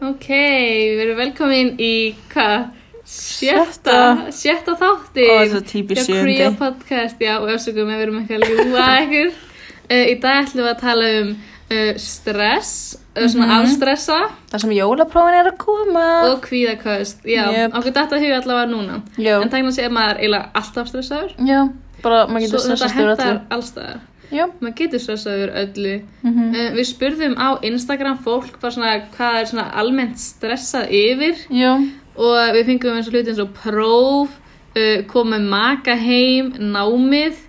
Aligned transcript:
Ok, 0.00 0.28
við 0.28 1.00
erum 1.04 1.16
velkomin 1.18 1.72
í 1.82 1.92
hvað? 2.32 2.68
Sjötta, 3.08 3.98
sjötta 4.36 4.74
þátti 4.76 5.24
Ó, 5.32 5.36
þetta 5.40 5.56
er 5.58 5.66
típist 5.70 6.06
Kreo 6.10 6.24
sjöundi. 6.26 6.56
podcast, 6.60 7.16
já, 7.24 7.38
og 7.40 7.48
össugum 7.54 7.88
við 7.88 8.02
erum 8.04 8.18
ekki 8.20 8.36
að 8.36 8.44
ljúa 8.52 8.88
ykkur 9.04 9.30
uh, 9.30 10.04
Í 10.12 10.16
dag 10.20 10.42
ætlum 10.44 10.66
við 10.66 10.72
að 10.74 10.82
tala 10.82 11.06
um 11.22 11.30
uh, 11.32 11.92
stress, 11.96 12.72
uh, 13.16 13.24
svona 13.32 13.46
Mhm. 13.48 13.64
afstressa 13.64 14.18
Það 14.52 14.60
sem 14.66 14.74
jólaprófin 14.76 15.38
er 15.40 15.50
að 15.52 15.56
koma. 15.64 16.04
og 16.34 16.42
kvíðaköst 16.44 17.24
Já, 17.24 17.46
Yep. 17.48 17.74
okkur 17.80 17.96
þetta 17.96 18.20
hefur 18.20 18.36
allavega 18.42 18.70
núna 18.74 19.00
Já, 19.16 19.40
En 19.42 19.48
tækna 19.48 19.72
sé 19.72 19.88
að 19.88 19.96
maður 19.96 20.20
eiginlega 20.20 20.50
alltaf 20.54 20.92
stressaður 20.92 21.32
já, 21.48 21.60
bara 22.02 22.26
maður 22.26 22.44
Svo 22.48 22.58
getur 22.58 22.58
þetta 22.58 22.76
stressast 22.76 22.94
yfir 22.94 23.08
hendar 23.08 23.26
öllu. 23.32 23.40
allstaðar 23.56 23.98
Já. 24.30 24.44
Maður 24.60 24.74
getur 24.76 25.00
stressaður 25.02 25.52
öllu. 25.62 25.94
Mm 26.22 26.50
uh, 26.54 26.68
Við 26.76 26.86
spurðum 26.90 27.34
á 27.40 27.48
Instagram 27.64 28.18
fólk 28.24 28.58
svona 28.60 28.94
hvað 29.14 29.40
er 29.40 29.48
svona 29.52 29.66
almennt 29.80 30.20
stressað 30.20 30.90
yfir? 30.92 31.42
Já, 31.50 31.72
og 32.18 32.54
við 32.56 32.66
fengum 32.72 32.96
eins 32.98 33.08
og 33.08 33.14
hluti 33.16 33.32
eins 33.32 33.42
og 33.44 33.52
próf, 33.56 34.36
uh, 34.76 35.02
komið 35.10 35.48
maka 35.48 35.96
heim, 35.96 36.52
námið, 36.58 37.40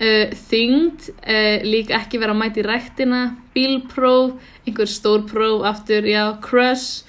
uh, 0.00 0.34
þyngd, 0.50 1.10
líka 1.64 2.00
ekki 2.00 2.18
vera 2.22 2.34
að 2.34 2.40
mæta 2.42 2.62
í 2.62 2.66
ræktina, 2.66 3.22
bílpróf, 3.54 4.34
einhver 4.66 4.90
stór 4.90 5.26
próf 5.30 5.62
aftur, 5.70 6.02
já, 6.08 6.32
crush. 6.42 7.04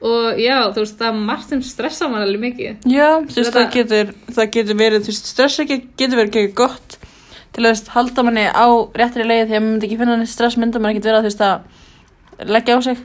Og 0.00 0.38
já, 0.40 0.62
þú 0.72 0.80
veist, 0.80 0.96
það 0.96 1.10
er 1.10 1.18
margt 1.28 1.50
sem 1.52 1.60
stressa 1.62 2.06
mann 2.08 2.22
alveg 2.24 2.40
mikið. 2.40 2.76
já, 2.88 3.20
þú 3.20 3.36
veist, 3.36 3.52
Þetta- 3.52 3.52
það 3.60 3.72
getur, 3.74 4.14
það 4.32 4.50
getur 4.54 4.76
verið, 4.80 5.00
þú 5.04 5.12
veist, 5.12 5.26
stress 5.26 5.58
ekki, 5.60 5.76
getur 6.00 6.16
verið 6.16 6.30
ekki 6.40 6.54
gott 6.56 6.96
til 7.56 7.66
að, 7.66 7.82
halda 7.94 8.24
manni 8.26 8.46
á 8.46 8.66
réttri 8.96 9.26
leiði 9.26 9.46
því 9.50 9.56
að 9.56 9.62
maður 9.62 9.70
myndi 9.70 9.88
ekki 9.88 10.00
finna 10.00 10.16
neitt 10.20 10.32
stress, 10.32 10.58
myndi 10.60 10.80
maður 10.82 10.96
ekki 10.96 11.06
vera, 11.08 11.22
þú 11.22 11.30
veist, 11.30 11.44
að 11.46 12.50
leggja 12.50 12.76
á 12.76 12.80
sig? 12.84 13.00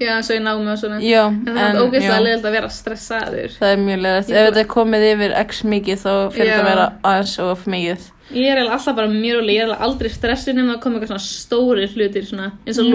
Já, 0.00 0.12
og 0.18 0.36
í 0.36 0.44
námið 0.44 0.70
og 0.72 0.78
svona. 0.80 1.00
Já, 1.04 1.20
En 1.30 1.42
það 1.46 1.60
er 1.66 1.80
ógeðslega 1.82 2.22
leiðilegt 2.24 2.48
að 2.48 2.56
vera 2.56 2.70
stressaður. 2.74 3.52
það 3.58 3.74
er 3.74 3.84
mjög 3.84 4.00
leiðilegt. 4.04 4.30
Ef 4.30 4.48
þetta 4.48 4.62
er 4.64 4.70
komið 4.74 5.04
yfir 5.10 5.36
x 5.44 5.62
mikið 5.74 6.00
þá 6.00 6.10
fyrir 6.34 6.50
þetta 6.50 6.64
að 6.64 6.70
vera 6.70 6.88
aðeins 7.10 7.36
of 7.44 7.68
mikið. 7.70 8.08
Ég 8.30 8.50
er 8.54 8.60
alltaf 8.62 8.94
bara 8.94 9.10
mjög 9.10 9.40
róleg, 9.40 9.56
ég 9.58 9.62
er 9.68 9.84
aldrei 9.86 10.10
stressuð 10.14 10.54
nema 10.54 10.76
að 10.76 10.82
koma 10.84 10.98
eitthvað 11.00 11.10
svona 11.10 11.24
stóri 11.26 11.86
hlutir 11.90 12.26
svona, 12.28 12.52
eins 12.62 12.78
og 12.78 12.90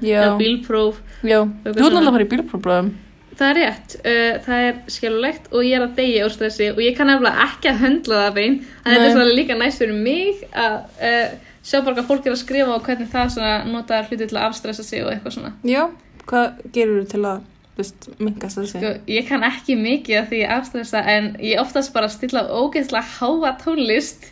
Já. 0.00 0.20
eða 0.22 0.38
bílpróf. 0.40 1.02
Þú 1.20 1.74
svona. 1.76 1.76
náttúrulega 1.76 2.06
að 2.06 2.16
fara 2.16 2.24
í 2.24 2.30
bílprófblöðum. 2.32 2.88
Það 3.36 3.50
er 3.50 3.58
rétt, 3.60 3.96
uh, 4.00 4.36
það 4.46 4.66
er 4.66 4.76
skjálulegt 4.94 5.50
og 5.52 5.66
ég 5.66 5.76
er 5.76 5.84
að 5.84 5.98
deyja 5.98 6.28
úr 6.28 6.32
stressi 6.32 6.70
og 6.72 6.78
ég 6.80 6.94
kann 6.96 7.10
nefnilega 7.10 7.48
ekki 7.50 7.72
að 7.72 7.82
höndla 7.82 8.20
það 8.22 8.38
bein 8.38 8.54
en 8.54 8.86
þetta 8.86 9.02
er 9.08 9.12
svona 9.12 9.34
líka 9.36 9.58
næst 9.60 9.82
fyrir 9.82 9.98
mig 10.06 10.46
að 10.56 10.78
uh, 11.10 11.34
sjá 11.66 11.80
bara 11.82 11.98
hvað 11.98 12.08
fólk 12.12 12.28
er 12.28 12.36
að 12.36 12.40
skrifa 12.40 12.76
og 12.76 12.86
hvernig 12.86 13.10
það 13.12 13.34
svona 13.34 13.52
notar 13.68 14.08
hluti 14.08 14.30
til 14.30 14.38
að 14.38 14.48
afstressa 14.48 14.86
sig 14.86 15.04
og 15.04 15.12
eitthvað 15.12 15.36
svona. 15.36 15.52
Já, 15.66 15.82
hvað 16.24 16.64
gerur 16.76 17.02
þú 17.02 17.10
til 17.12 17.22
að, 17.32 17.44
stressi? 17.76 18.78
Sko, 18.78 18.94
ég 19.12 19.28
kann 19.28 19.44
ekki 19.46 19.76
mikið 19.80 20.20
af 20.22 20.30
því 20.32 20.42
að 20.46 20.56
afstressa 20.60 21.04
en 21.16 21.28
ég 21.42 21.60
oftast 21.60 21.92
bara 21.96 22.08
stilla 22.12 22.46
ógeðslega 22.48 23.04
háa 23.18 23.52
tónlist 23.60 24.30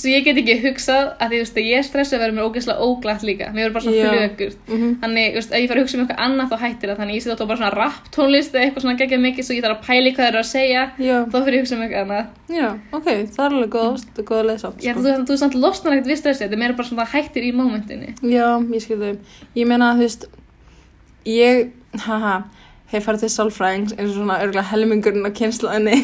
svo 0.00 0.10
ég 0.10 0.24
get 0.24 0.38
ekki 0.40 0.54
hugsað 0.64 1.10
að 1.20 1.28
því 1.30 1.36
þú 1.36 1.42
veist 1.44 1.58
að 1.60 1.66
ég 1.70 1.78
er 1.80 1.86
stressuð 1.86 2.16
að 2.16 2.22
vera 2.24 2.34
mér 2.36 2.46
ógeðslega 2.48 2.86
óglatt 2.88 3.24
líka 3.28 3.48
mér 3.52 3.62
verður 3.66 3.74
bara 3.76 3.84
svona 3.84 3.96
Já. 4.00 4.10
flugurt 4.10 4.56
Mhm. 4.70 4.88
þannig 5.02 5.34
veist, 5.36 5.52
ef 5.52 5.60
ég 5.60 5.68
fara 5.70 5.80
að 5.80 5.84
hugsa 5.84 5.96
um 5.98 6.02
eitthvað 6.04 6.22
annað 6.26 6.50
þá 6.50 6.56
hættir 6.64 6.88
það 6.90 6.98
þannig 7.00 7.14
ég 7.18 7.22
setja 7.26 7.44
á 7.44 7.50
bara 7.50 7.60
svona 7.60 7.74
rap 7.76 8.10
tónlist 8.16 8.54
eða 8.54 8.64
eitthvað 8.66 8.84
svona 8.86 8.98
geggjað 9.00 9.24
mikið 9.26 9.44
svo 9.50 9.54
ég 9.58 9.64
þarf 9.64 9.76
að 9.78 9.86
pæli 9.90 10.10
hvað 10.14 10.24
það 10.24 10.30
eru 10.32 10.40
að 10.40 10.50
segja 10.50 10.82
Já, 10.98 11.16
þá 11.30 11.36
fyrir 11.44 11.54
ég 11.54 11.60
að 11.60 11.64
hugsa 11.64 11.76
um 11.76 11.82
eitthvað 11.84 12.04
annað 12.04 12.26
já, 12.50 12.68
ok, 12.98 13.08
það 13.36 13.44
er 13.44 13.52
alveg 13.54 13.70
góð, 13.70 14.04
góð 14.30 14.44
leið 14.50 14.60
samt, 14.64 14.80
Já, 14.82 14.92
sko. 14.92 15.00
þú, 15.04 15.26
þú 15.30 15.36
samt 15.44 15.54
losnar 15.54 15.92
ekkert 15.94 16.10
við 16.10 16.18
stressið, 16.22 16.44
þetta 16.48 16.56
er 16.58 16.62
meira 16.64 16.74
bara 16.80 16.88
svona 16.88 17.06
hættir 17.12 17.44
í 17.46 17.52
mómentinu. 17.54 18.08
Já, 18.26 18.46
ég 18.74 18.82
skil 18.82 18.98
þau. 18.98 19.16
Ég 19.54 19.66
meina, 19.70 19.92
þú 19.94 20.02
veist, 20.06 20.24
ég, 21.30 21.70
haha, 22.06 22.34
hef 22.90 23.06
farið 23.06 23.24
til 23.26 23.30
sálfræðings 23.36 23.94
eins 23.96 24.10
og 24.10 24.16
svona 24.18 24.40
örgulega 24.42 24.66
helmingurinn 24.72 25.26
á 25.26 25.30
kynslaðinni, 25.30 25.96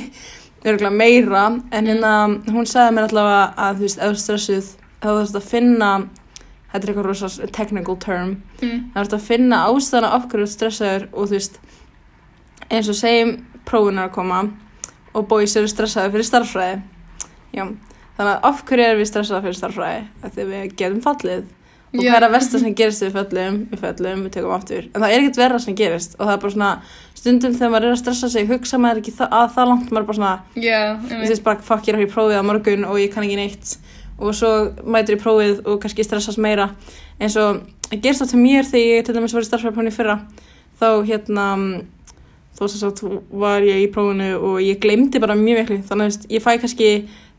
örgulega 0.67 0.97
meira, 0.97 1.45
en 1.73 1.87
hérna, 1.91 2.13
hún 2.53 2.67
sagði 2.69 2.95
mér 2.97 3.09
allavega 3.09 3.55
að, 3.67 3.77
þú 3.79 3.87
veist, 3.87 3.99
ef 4.03 4.19
stressuð, 4.23 4.71
þá 5.03 5.07
þú 5.09 5.17
veist 5.21 5.39
að 5.41 5.49
finna, 5.51 5.91
þetta 6.73 6.83
er 6.83 6.93
eitthvað 6.93 7.07
rosa 7.11 7.49
technical 7.59 7.97
term, 8.03 8.37
Mm. 8.61 8.81
þá 8.93 8.97
þú 8.97 9.03
veist 9.05 9.17
að 9.19 9.27
finna 9.31 9.63
ástæðana 9.71 10.13
af 10.17 10.29
ert 10.35 10.49
stressaður 10.49 11.09
og 11.13 11.27
þú 11.29 11.37
veist, 11.37 11.59
eins 12.71 12.89
og 12.89 12.95
segjum 12.99 13.37
prófin 13.65 13.99
er 13.99 14.09
að 14.09 14.15
koma 14.15 14.41
og 15.15 15.29
boys 15.29 15.57
eru 15.57 15.69
stressaður 15.71 16.13
fyrir 16.17 16.29
starffræði. 16.31 16.83
Já, 17.55 17.65
þannig 18.19 18.33
að 18.33 18.41
af 18.51 18.65
hverju 18.67 18.85
erum 18.89 19.01
við 19.01 19.11
stressaður 19.13 19.43
fyrir 19.47 19.61
starffræði? 19.61 20.03
Af 20.25 20.35
því 20.35 20.45
við 20.51 20.77
getum 20.77 21.01
fallið 21.05 21.45
og 21.95 22.01
hvað 22.03 22.17
er 22.19 22.27
að 22.27 22.35
versta 22.37 22.59
sem 22.61 22.75
gerist 22.77 23.03
við 23.05 23.13
föllum, 23.17 23.59
við 23.71 23.83
föllum, 23.85 24.23
við 24.27 24.33
tökum 24.37 24.55
aftur. 24.57 24.89
En 24.93 25.01
það 25.05 25.13
er 25.15 25.21
ekkert 25.23 25.39
verra 25.41 25.59
sem 25.63 25.77
gerist. 25.79 26.17
Og 26.19 26.27
það 26.27 26.33
er 26.35 26.41
bara 26.43 26.55
svona 26.57 26.71
stundum 27.17 27.55
þegar 27.57 27.73
maður 27.73 27.87
er 27.89 27.95
að 27.97 28.01
stressa 28.03 28.31
sig 28.33 28.49
hugsa 28.51 28.79
maður 28.83 29.01
ekki 29.03 29.15
það, 29.17 29.31
að 29.39 29.55
það 29.57 29.71
langt 29.71 29.91
maður 29.91 30.03
er 30.03 30.09
bara 30.11 30.19
svona 30.21 30.35
Já, 30.67 30.81
þú 31.01 31.13
einmitt. 31.15 31.31
veist 31.31 31.45
bara 31.47 31.65
fuck 31.71 31.87
ég 31.89 31.95
er 31.95 31.99
að 31.99 32.03
fara 32.03 32.09
í 32.11 32.15
prófið 32.17 32.41
á 32.41 32.49
morgun 32.51 32.85
og 32.91 33.01
ég 33.01 33.15
kann 33.15 33.25
ekki 33.27 33.39
neitt. 33.41 33.77
Og 34.19 34.33
svo 34.37 34.51
mætur 34.85 35.17
í 35.17 35.21
prófið 35.23 35.63
og 35.69 35.81
kannski 35.83 36.05
stressast 36.07 36.41
meira. 36.43 36.71
Eins 37.21 37.37
og 37.41 37.63
það 37.91 38.01
gerist 38.05 38.25
á 38.25 38.27
til 38.31 38.41
mér 38.43 38.65
þegar 38.69 38.97
ég 38.99 39.05
til 39.07 39.17
dæmis 39.17 39.35
var 39.37 39.45
í 39.47 39.49
starfsfæðpáni 39.51 39.93
fyrra. 39.95 40.19
Þá 40.81 40.89
hérna 41.09 41.47
þá 42.57 42.63
sem 42.73 42.81
sagt 42.81 43.03
var 43.37 43.65
ég 43.65 43.83
í 43.85 43.89
prófinu 43.93 44.31
og 44.41 44.61
ég 44.65 44.79
glemdi 44.81 45.21
bara 45.21 45.37
mjög 45.37 45.63
miklu. 45.63 45.79
Þannig 45.89 46.13
að 46.13 46.31
ég 46.33 46.45
fæ 46.45 46.55
kannski 46.63 46.91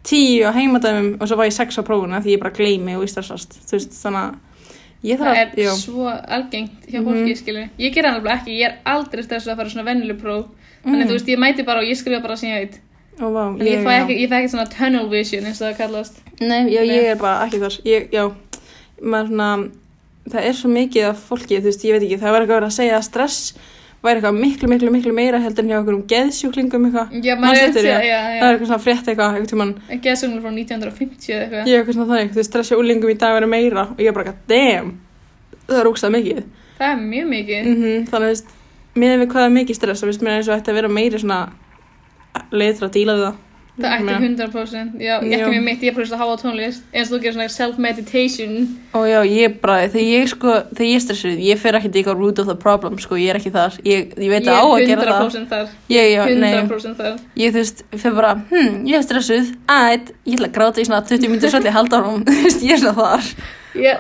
tíu 0.08 0.48
á 0.48 0.52
heimadæmum 0.56 1.18
og 1.22 1.28
svo 1.28 1.38
var 1.38 1.50
ég 1.50 1.56
sex 1.56 1.78
á 1.80 1.84
prófuna 1.84 2.22
því 2.24 2.36
ég 2.38 2.40
bara 2.44 2.54
gleymi 2.56 2.96
og 2.96 3.04
ég 3.04 3.12
stressast 3.12 3.58
þú 3.68 3.76
veist 3.78 3.96
þannig 4.00 4.24
að 4.24 4.36
ég 5.04 5.20
Það 5.20 5.38
er 5.38 5.50
já. 5.62 5.72
svo 5.78 6.08
algengt 6.10 6.88
hjá 6.90 7.00
Mhm. 7.02 7.06
fólki, 7.08 7.32
mm. 7.34 7.36
skilur. 7.42 7.70
Ég 7.80 7.94
ger 7.94 8.04
það 8.04 8.14
nefnilega 8.16 8.38
ekki, 8.42 8.56
ég 8.58 8.66
er 8.66 8.78
aldrei 8.86 9.24
stressuð 9.24 9.52
að 9.54 9.58
fara 9.58 9.70
svona 9.70 9.86
vennileg 9.86 10.18
próf. 10.22 10.46
Þannig, 10.86 11.04
Mm. 11.06 11.08
þú 11.10 11.14
veist, 11.18 11.28
ég 11.28 11.38
mæti 11.40 11.66
bara 11.66 11.80
og 11.80 11.86
ég 11.86 11.96
skrifa 11.98 12.22
bara 12.22 12.36
sem 12.36 12.50
ég 12.50 12.60
veit. 12.60 12.80
Ó, 13.20 13.26
vá, 13.34 13.44
En 13.60 13.66
ég, 13.68 13.84
fæ 13.84 13.92
já. 13.92 14.02
ekki, 14.04 14.18
ég 14.22 14.30
ekki 14.32 14.50
svona 14.50 14.66
tunnel 14.70 15.10
vision, 15.10 15.44
eins 15.46 15.62
og 15.62 15.68
það 15.74 15.78
kallast. 15.78 16.14
Nei, 16.40 16.70
já, 16.70 16.82
ég 16.82 17.04
er 17.12 17.16
bara 17.16 17.46
ekki 17.48 17.60
þar 17.60 17.82
ég, 17.86 18.10
já, 18.12 18.32
maður 19.02 19.28
svona 19.28 19.70
það 20.30 20.42
er 20.44 20.54
svo 20.54 20.70
mikið 20.70 21.10
af 21.10 21.18
fólki, 21.30 21.58
þú 21.60 21.64
veist, 21.70 21.84
ég 21.86 21.92
veit 21.94 22.04
ekki 22.04 22.20
það 22.20 22.32
var 22.32 22.42
eitthvað 22.42 22.58
að 22.58 22.60
vera 22.60 22.68
að 22.68 22.80
segja 22.80 23.02
stress 23.04 23.54
væri 24.08 24.20
eitthvað 24.22 24.38
miklu, 24.42 24.70
miklu, 24.72 24.92
miklu 24.96 25.14
meira 25.18 25.40
heldur 25.44 25.64
en 25.66 25.72
hjá 25.72 25.78
okkur 25.82 25.96
um 25.98 26.04
geðsjúklingum 26.12 26.88
eitthvað 26.90 27.16
Já, 27.28 27.36
maður 27.40 27.60
er 27.62 27.72
þetta, 27.72 27.84
því? 27.84 27.88
já, 27.88 28.20
það 28.22 28.34
er 28.34 28.38
já. 28.38 28.52
eitthvað 28.52 28.70
svona 28.72 28.84
frétt 28.86 29.10
eitthvað, 29.12 29.38
eitthvað 29.38 29.62
að 30.14 30.20
sögum 30.22 30.42
frá 30.44 30.52
1950 30.58 31.34
eða 31.34 31.42
eitthvað. 31.44 31.68
er 31.74 31.82
eitthvað 31.82 31.98
svona 31.98 32.10
þú 32.34 32.40
veist, 32.42 32.50
stressja 32.52 32.80
úlingum 32.82 33.12
í 33.14 33.18
dag 33.22 33.36
verið 33.38 33.52
meira 33.54 33.84
og 33.94 34.02
ég 34.04 34.12
er 34.12 34.18
bara, 34.18 34.34
damn 34.52 34.94
það 35.68 35.82
er 35.84 35.92
ógstað 35.92 36.16
mikið 36.18 36.44
Það 36.78 36.92
er 36.94 37.00
mjög 37.02 37.28
mikið. 37.34 37.68
mm 37.74 38.06
þannig, 38.12 38.12
þú 38.12 38.32
veist, 38.32 38.52
miðan 38.98 39.22
við 39.24 39.32
hvað 39.34 39.46
er 39.48 39.56
mikið 39.58 39.76
stress 39.80 40.04
þá 40.04 40.08
veist 40.12 40.22
mér 40.26 40.36
eins 40.38 40.50
og 40.52 40.58
ætti 40.60 40.72
að 40.74 40.78
vera 40.82 40.92
meiri 40.98 41.22
svona 41.22 41.40
leið 42.54 42.78
til 42.80 42.86
að 42.88 42.94
díla 42.98 43.16
við 43.18 43.26
það 43.28 43.44
Það 43.78 43.92
ætti 43.94 44.06
Meina. 44.08 44.20
100%. 44.50 44.94
Já, 44.98 45.14
ég 45.22 45.34
ekki 45.38 45.50
mér 45.54 45.62
mitt, 45.62 45.84
ég 45.86 45.92
er 45.92 45.96
bara 45.98 46.08
að 46.10 46.22
hafa 46.24 46.38
tónlist. 46.42 46.86
Eins 46.90 47.12
og 47.12 47.14
þú 47.14 47.20
gerir 47.22 47.36
svona 47.36 47.50
self-meditation. 47.54 48.56
Og 48.98 49.04
já, 49.06 49.20
ég 49.30 49.60
bara, 49.62 49.76
þegar 49.94 50.08
ég 50.08 50.32
sko, 50.32 50.56
þegar 50.72 50.88
ég 50.88 50.98
er 50.98 51.04
stressuð, 51.06 51.44
ég 51.46 51.62
fer 51.62 51.78
ekki 51.78 51.92
eitthvað 51.92 52.24
root 52.24 52.42
of 52.42 52.50
the 52.50 52.56
problem, 52.58 52.98
sko, 53.04 53.20
ég 53.22 53.30
er 53.34 53.38
ekki 53.38 53.52
þar, 53.54 53.78
ég, 53.86 54.16
ég 54.18 54.34
veit 54.34 54.50
að 54.50 54.58
á 54.58 54.66
að 54.66 54.82
er 54.82 54.90
gera 54.90 55.06
það. 55.06 55.30
100% 55.30 55.54
þar. 55.54 55.70
Ég, 55.94 56.34
nei, 56.42 56.50
100% 56.64 56.98
þar. 57.04 57.22
ég 57.44 57.54
þú 57.54 57.62
veist, 57.62 57.86
fer 58.02 58.18
bara, 58.18 58.34
hm, 58.50 58.82
ég 58.90 58.98
er 58.98 59.06
stressuð, 59.06 59.54
ætt, 59.78 60.12
ég 60.26 60.40
ætla 60.40 60.50
að 60.50 60.58
gráta 60.58 60.82
í 60.82 60.90
svona 60.90 61.04
20 61.06 61.30
mínútur 61.36 61.54
svolítið 61.54 61.78
halda 61.78 62.02
árum, 62.02 62.26
þú 62.32 62.42
veist, 62.48 62.66
ég 62.66 62.80
er 62.80 62.82
svona 62.82 62.98
þar. 62.98 63.32
Ég 63.78 63.94
er 63.94 63.98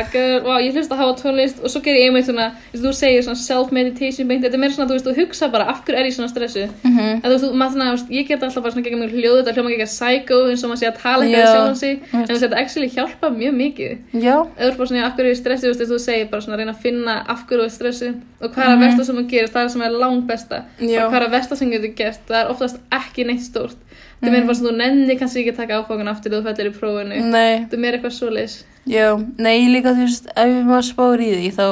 ekki 0.00 0.18
það, 0.18 0.42
wow, 0.46 0.58
ég 0.64 0.72
hlust 0.74 0.90
að 0.94 1.00
hafa 1.02 1.14
tónlist 1.20 1.58
og 1.64 1.70
svo 1.72 1.80
ger 1.84 1.94
ég 1.98 2.06
einmitt 2.08 2.26
svona, 2.26 2.46
þú 2.72 2.92
segir 2.96 3.22
svona 3.26 3.36
self-meditation 3.40 4.28
beint, 4.30 4.42
þetta 4.44 4.56
er 4.56 4.62
meira 4.62 4.74
svona, 4.74 4.88
þú 4.90 4.96
veist, 4.96 5.06
þú 5.10 5.14
hugsa 5.20 5.48
bara 5.52 5.66
af 5.72 5.82
hverju 5.84 5.98
er 6.00 6.08
ég 6.08 6.14
svona 6.16 6.28
stressu, 6.32 6.64
Mm 6.84 6.96
-hmm. 6.96 7.12
en 7.14 7.22
þú 7.22 7.32
veist, 7.34 7.44
þú- 7.44 7.54
maður 7.60 7.72
svona, 7.72 7.84
þú 7.90 7.96
veist, 7.96 8.10
ég 8.10 8.28
get 8.28 8.42
alltaf 8.42 8.62
bara 8.62 8.72
svona 8.72 8.84
gegn 8.86 8.98
mjög 9.02 9.12
hljóðu, 9.14 9.42
þetta 9.44 9.54
hljóma 9.54 9.70
gegn 9.70 9.86
psycho 9.86 10.36
eins 10.50 10.64
og 10.64 10.70
maður 10.70 10.80
sé 10.82 10.86
að 10.88 10.98
tala 11.02 11.24
Já, 11.24 11.28
í 11.30 11.46
sjálfan 11.52 11.76
sig, 11.76 12.00
en 12.12 12.26
þess 12.26 12.42
að 12.42 12.44
þetta 12.48 12.58
actually 12.62 12.88
hjálpa 12.88 13.26
mjög 13.30 13.54
mikið, 13.62 13.98
eða 14.14 14.76
bara 14.76 14.86
svona, 14.88 15.04
af 15.06 15.12
hverju 15.16 15.26
er 15.30 15.34
ég 15.34 15.40
stressu, 15.42 15.84
þú 15.90 15.98
segir 15.98 16.30
bara 16.30 16.40
svona, 16.42 16.56
reyna 16.56 16.72
að 16.72 16.82
finna 16.82 17.14
af 17.28 17.38
hverju 17.48 17.64
er 17.64 17.68
stressu 17.70 18.08
og 18.40 18.50
hvað 18.54 18.64
er 18.64 18.70
að 18.70 18.78
Mhm. 18.78 18.84
versta 18.86 19.04
sem 19.04 19.16
þú 19.16 19.24
gerist, 19.30 19.52
það 19.54 19.64
er 19.64 19.68
sem 19.68 19.82
er 19.82 19.90
langt 19.90 20.26
besta, 20.26 20.62
já, 20.80 21.04
og 21.06 21.12
hvað 21.12 21.16
er 21.22 21.26
að 21.28 21.30
versta 21.30 21.56
sem 21.56 21.70
getur 21.70 21.94
gert, 21.96 22.20
það 22.28 22.44
er 22.44 22.50
oftast 22.50 22.76
ekki 22.92 23.24
neitt 23.26 23.40
stórt, 23.42 23.76
þetta 24.20 24.28
er 24.28 24.34
meira 24.34 24.46
bara 24.46 24.58
svona, 24.58 24.70
þú 24.70 24.76
nenni 24.76 25.16
kannski 25.18 25.40
ekki 25.42 25.52
að 25.54 25.60
taka 25.62 25.78
áfangan 25.80 26.08
aftur 26.12 26.30
þegar 26.34 26.42
þú 26.42 26.48
fellir 26.50 26.70
í 26.70 26.76
prófinu, 26.78 27.20
nei, 27.30 27.52
þetta 27.64 27.76
er 27.78 27.82
meira 27.84 27.96
eitthvað 27.98 28.16
svoleiðis. 28.18 28.56
já, 28.86 29.06
nei, 29.38 29.68
líka, 29.72 29.94
þú 29.96 30.04
veist, 30.06 30.26
ef 30.36 30.56
maður 30.68 30.88
spáir 30.90 31.20
í 31.24 31.30
því, 31.34 31.50
þá 31.56 31.66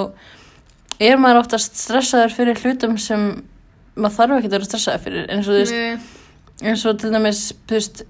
er 1.09 1.17
maður 1.23 1.41
oftast 1.45 1.77
stressaður 1.79 2.33
fyrir 2.35 2.62
hlutum 2.65 2.97
sem 2.99 3.27
maður 3.99 4.17
þarf 4.17 4.37
ekki 4.39 4.49
að 4.49 4.56
vera 4.56 4.69
stressaður 4.71 5.05
fyrir, 5.05 5.27
eins 5.31 5.49
og 5.49 5.55
þú 5.55 5.59
veist, 5.62 5.75
Nei. 5.75 6.71
eins 6.73 6.85
og 6.89 6.99
til 7.03 7.11
dæmis, 7.15 7.43
þú 7.69 7.77
veist, 7.79 8.03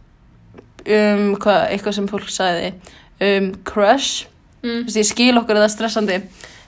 um, 0.89 1.25
hvað, 1.43 1.65
eitthvað 1.75 1.97
sem 1.99 2.09
fólk 2.09 2.31
sagði, 2.33 2.73
um, 3.21 3.51
crush, 3.65 4.27
Mm. 4.59 4.81
þú 4.83 4.89
veist, 4.91 4.97
ég 4.99 5.07
skil 5.07 5.35
okkur 5.39 5.55
að 5.55 5.61
það 5.63 5.69
er 5.69 5.75
stressandi, 5.77 6.17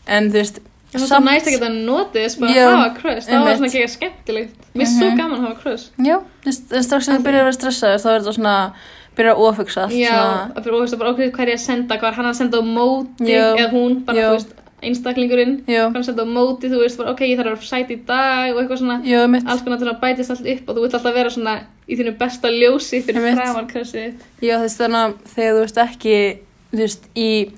en 0.06 0.28
þú 0.30 0.38
veist, 0.38 0.60
Það 0.90 1.00
er 1.00 1.06
svo 1.06 1.18
næst 1.22 1.46
ekki 1.46 1.58
að 1.62 1.74
nota 1.86 2.18
þess 2.18 2.36
bara 2.40 2.52
Já, 2.54 2.62
að 2.66 2.76
hafa 2.76 3.00
crush, 3.00 3.26
það 3.26 3.40
var 3.44 3.50
einmitt. 3.50 3.70
svona 3.72 3.84
ekki 3.84 3.90
skemmtilegt 3.94 4.59
Mér 4.74 4.86
er 4.86 4.90
svo 4.92 5.06
Mhm. 5.10 5.16
gaman 5.18 5.38
að 5.40 5.46
hafa 5.48 5.60
crush 5.62 5.86
já, 5.98 6.16
strax 6.82 7.04
sem 7.04 7.16
þú 7.16 7.24
byrjar 7.26 7.40
að 7.42 7.48
vera 7.48 7.58
stressaður, 7.58 8.00
þá 8.04 8.08
er 8.14 8.20
þetta 8.20 8.34
svona, 8.38 8.54
byrjar 9.16 9.34
að 9.34 9.44
ofugsa 9.48 9.82
allt, 9.82 9.92
Já, 9.98 10.08
svona, 10.14 10.52
að 10.54 10.62
fyrir 10.64 10.76
óvist 10.80 10.98
bara 10.98 11.10
okkur 11.10 11.30
hvað 11.34 11.42
er 11.42 11.50
ég 11.50 11.58
að 11.58 11.64
senda, 11.66 11.98
hvað 11.98 12.08
er 12.12 12.14
hann 12.20 12.26
að 12.30 12.36
senda 12.38 12.58
á 12.58 12.62
móti 12.62 13.26
Já, 13.34 13.44
eða 13.56 13.70
hún, 13.72 14.04
bara 14.04 14.18
já. 14.18 14.28
þú 14.30 14.32
veist 14.38 14.54
einstaklingurinn 14.80 15.56
Já. 15.68 15.82
hvernig 15.90 16.06
setja 16.06 16.24
á 16.24 16.28
móti, 16.30 16.70
þú 16.70 16.78
veist, 16.80 16.96
bara, 16.98 17.10
ok, 17.10 17.20
ég 17.20 17.36
þarf 17.36 17.50
að 17.50 17.56
vera 17.56 17.70
sæt 17.70 17.90
í 17.90 17.96
dag 18.06 18.54
og 18.54 18.60
eitthvað 18.62 18.78
svona, 18.80 19.42
alls 19.50 19.62
konar 19.62 19.78
til 19.78 19.88
að 19.90 20.00
bætist 20.00 20.30
allt 20.30 20.46
upp 20.46 20.68
og 20.70 20.76
þú 20.76 20.80
vilt 20.86 20.94
alltaf 20.94 21.14
vera 21.14 21.30
svona 21.34 21.54
í 21.88 21.96
þínu 21.98 22.14
besta 22.18 22.48
ljósi 22.48 23.02
fyrir 23.04 23.34
framan 23.36 23.68
krössið 23.68 24.14
Já, 24.40 24.56
þannig 24.56 25.00
að 25.02 25.14
þegar 25.34 25.54
þú 25.54 25.60
veist 25.66 25.82
ekki, 25.84 26.16
þú 26.72 26.78
veist, 26.80 27.02
í, 27.16 27.50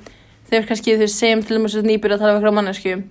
þegar 0.50 0.66
kannski, 0.68 0.96
þú 0.98 1.08
segjum 1.12 1.44
til 1.46 1.56
dæmis 1.58 1.76
að 1.76 1.86
nýbyrja 1.92 2.16
að 2.16 2.18
tala 2.24 2.32
um 2.32 2.40
eitthvað 2.42 2.54
mannesku 2.58 3.02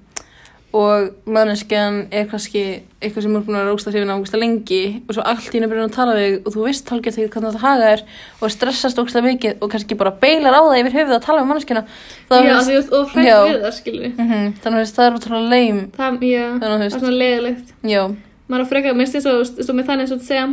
og 0.77 1.09
manneskjan 1.27 1.97
er 2.15 2.27
kannski 2.31 2.61
eitthvað 3.01 3.25
sem 3.25 3.33
er 3.35 3.43
búin 3.43 3.57
að 3.57 3.63
vera 3.65 3.73
ógsta 3.75 3.91
hrifin 3.91 4.11
á 4.13 4.15
ógsta 4.15 4.39
lengi 4.39 4.81
og 5.03 5.15
svo 5.17 5.25
allt 5.27 5.49
í 5.49 5.57
henni 5.57 5.67
byrjar 5.71 5.89
að 5.89 5.95
tala 5.97 6.13
við 6.15 6.35
og 6.45 6.53
þú 6.55 6.63
veist 6.67 6.91
hálfgett 6.93 7.17
ekki 7.19 7.33
hvernig 7.33 7.51
þetta 7.51 7.63
haga 7.65 7.89
er 7.95 8.03
og 8.39 8.53
stressast 8.55 9.01
ógsta 9.03 9.23
mikið 9.25 9.57
og 9.65 9.71
kannski 9.73 9.97
bara 9.99 10.13
beilar 10.21 10.55
á 10.55 10.61
það 10.63 10.79
yfir 10.83 10.97
höfuð 10.99 11.15
að 11.17 11.25
tala 11.27 11.43
um 11.43 11.51
manneskjana 11.51 11.83
Já, 12.31 12.55
þú 12.61 12.75
veist, 12.77 12.91
og 12.95 13.11
hrætt 13.11 13.27
við 13.51 13.61
það, 13.65 13.77
skilur 13.81 14.03
við 14.05 14.21
Mhm, 14.25 14.51
þannig 14.63 14.83
að 14.85 14.93
það 14.95 15.07
er 15.09 15.17
ótrúlega 15.19 15.49
leim 15.55 15.81
Það, 15.97 16.19
að 16.71 16.85
er 16.87 16.93
svona 16.95 17.17
leiðilegt 17.19 17.73
Já, 17.91 18.03
maður 18.51 18.65
á 18.65 18.71
frekar, 18.71 18.93
mér 18.99 19.07
finnst 19.07 19.15
þess 19.17 19.29
að, 19.31 19.63
svo 19.65 19.73
með 19.77 19.85
þannig 19.89 20.05
og 20.11 20.19
að 20.21 20.27
segja 20.27 20.45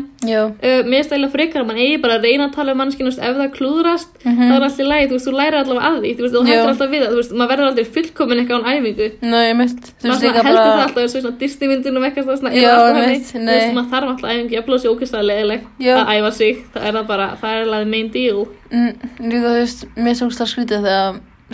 uh, 0.49 0.81
mér 0.89 0.97
finnst 0.99 1.11
það 1.13 1.19
frekar 1.35 1.61
að 1.63 1.69
mann 1.69 1.81
eigi 1.83 1.97
bara 2.05 2.15
að 2.19 2.25
reyna 2.29 2.45
að 2.49 2.55
tala 2.59 2.71
um 2.75 2.79
mannskinu, 2.83 3.11
ef 3.19 3.35
það 3.39 3.51
klúðrast 3.59 4.11
Mhm. 4.25 4.39
það 4.39 4.57
er 4.59 4.63
alltaf 4.69 4.87
lægi, 4.89 5.07
þú 5.09 5.15
veist, 5.19 5.27
þú 5.29 5.33
lærir 5.39 5.57
allavega 5.59 5.89
að 5.89 5.97
því 6.03 6.11
þú 6.19 6.23
veist, 6.25 6.35
þú 6.35 6.41
hættir 6.49 6.69
alltaf 6.73 6.89
við 6.93 7.01
það, 7.03 7.11
þú 7.13 7.19
veist, 7.19 7.33
maður 7.39 7.51
verður 7.53 7.69
aldrei 7.69 7.87
fullkomin 7.95 8.39
eitthvað 8.43 8.59
án 8.59 8.69
æfingu 8.79 9.07
Nei, 9.23 9.45
ég 9.49 9.57
mitt 9.59 9.83
Þú 9.89 10.05
maður 10.09 10.13
veist 10.13 10.25
líka 10.29 10.43
heldur 10.49 10.65
það 10.69 10.85
alltaf 10.87 11.03
svona 11.13 11.39
Disney-myndunum 11.43 12.03
eitthvað 12.09 12.25
svona, 12.39 12.51
Já, 12.55 12.69
alltaf 12.69 12.89
þannig, 12.89 13.09
einmitt, 13.09 13.29
þú 13.33 13.39
nei. 13.39 13.55
veist, 13.55 13.73
maður 13.79 13.91
þarf 13.93 14.09
alltaf 14.13 14.29
æfingu, 14.35 14.53
ég 14.59 14.63
blóð 14.69 14.79
sér 14.83 14.91
Já. 15.79 15.95
að 15.99 16.09
æfa 16.19 16.31
sig, 16.33 16.55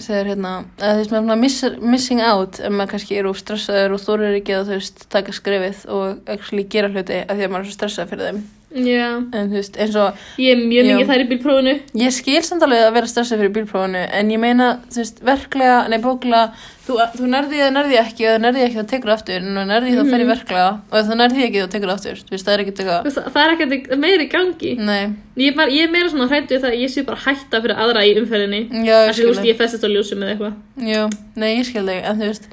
þegar 0.03 0.31
hérna, 0.33 0.53
þú 0.81 0.91
veist, 0.99 1.13
maður 1.13 1.21
er 1.21 1.27
svona 1.29 1.39
miss, 1.39 1.65
missing 1.95 2.23
out 2.25 2.59
ef 2.59 2.73
maður 2.75 2.93
kannski 2.95 3.19
er 3.21 3.29
úr 3.31 3.39
stressaður 3.39 3.95
og 3.95 4.03
þorir 4.03 4.39
ekki 4.41 4.57
að 4.57 4.69
þú 4.71 4.79
veist, 4.79 5.07
taka 5.15 5.35
skrefið 5.37 5.85
og 5.95 6.35
actually 6.35 6.67
gera 6.75 6.91
hluti 6.91 7.21
af 7.23 7.35
því 7.35 7.47
að 7.47 7.55
maður 7.55 7.65
er 7.65 7.71
svo 7.71 7.79
stressað 7.79 8.13
fyrir 8.13 8.31
þeim 8.31 8.43
Já, 8.75 9.09
en 9.23 9.51
þú 9.53 9.55
veist, 9.55 9.77
eins 9.79 9.97
og 10.03 10.23
ég 10.43 10.57
er 10.57 10.63
mjög 10.67 10.89
mikið 10.89 11.11
þær 11.13 11.23
í 11.23 11.27
bílprófinu. 11.31 11.75
Ég 12.01 12.15
skil 12.17 12.41
samt 12.43 12.65
alveg 12.67 12.81
að 12.83 12.97
vera 12.97 13.11
stressað 13.11 13.43
fyrir 13.45 13.53
bílprófunu 13.55 14.01
en 14.19 14.33
ég 14.35 14.41
meina, 14.43 14.71
þú 14.91 14.99
veist, 14.99 15.21
verklega 15.29 15.77
nei, 15.93 16.01
bóklega, 16.03 16.41
þú, 16.89 16.97
þú 17.15 17.29
nærði 17.31 17.61
eða 17.61 17.71
nærði 17.77 18.01
ekki 18.01 18.27
eða 18.27 18.43
nærði 18.43 18.65
ekki 18.65 18.81
þá 18.81 18.91
tekur 18.91 19.13
það 19.13 19.17
aftur 19.21 19.39
en 19.39 19.61
þú 19.61 19.65
nærði 19.71 19.95
þá 19.95 20.11
fer 20.11 20.25
í 20.25 20.29
verklega 20.33 20.67
og 20.75 20.99
ef 20.99 21.07
þú 21.07 21.19
nærði 21.23 21.47
ekki 21.47 21.63
þá 21.63 21.71
tekur 21.77 21.93
það 21.93 21.97
aftur 22.01 22.21
þú 22.25 22.35
veist, 22.35 22.49
það 22.51 22.55
er 22.57 22.65
ekkert 22.65 22.75
Þú 22.75 22.85
eitthvað 22.85 23.09
veist, 23.09 23.23
það 23.37 23.43
er 23.45 23.55
ekkert 23.55 23.99
meiri 24.05 24.27
í 24.27 24.31
gangi. 24.35 24.75
Nei, 24.91 25.03
ég 25.39 25.53
er, 25.53 25.59
bara, 25.63 25.71
ég 25.79 25.87
er 25.87 25.95
meira 25.95 26.11
svona 26.11 26.31
hrættu 26.35 26.59
það 26.59 26.75
að 26.75 26.83
ég 26.83 26.95
sé 26.97 27.07
bara 27.07 27.23
hætta 27.29 27.63
fyrir 27.63 27.85
aðra 27.87 28.03
í 28.05 28.17
umferðinni. 28.19 28.65
Já, 28.83 28.97
ég 28.99 29.13
Þessi, 29.13 29.15
þú 29.15 29.23
skil 29.23 29.31
veist, 29.31 29.45
þig 29.45 29.53
ég 29.53 29.61
festist 29.63 29.87
á 29.87 29.89
ljósum 29.95 30.27
eða 30.27 30.35
eitthvað. 30.35 30.59
Já, 30.91 31.03
nei, 31.39 31.51
ég 31.61 31.69
skil 31.71 31.87
þig, 31.87 32.03
en 32.11 32.19
þú 32.19 32.33
veist 32.33 32.51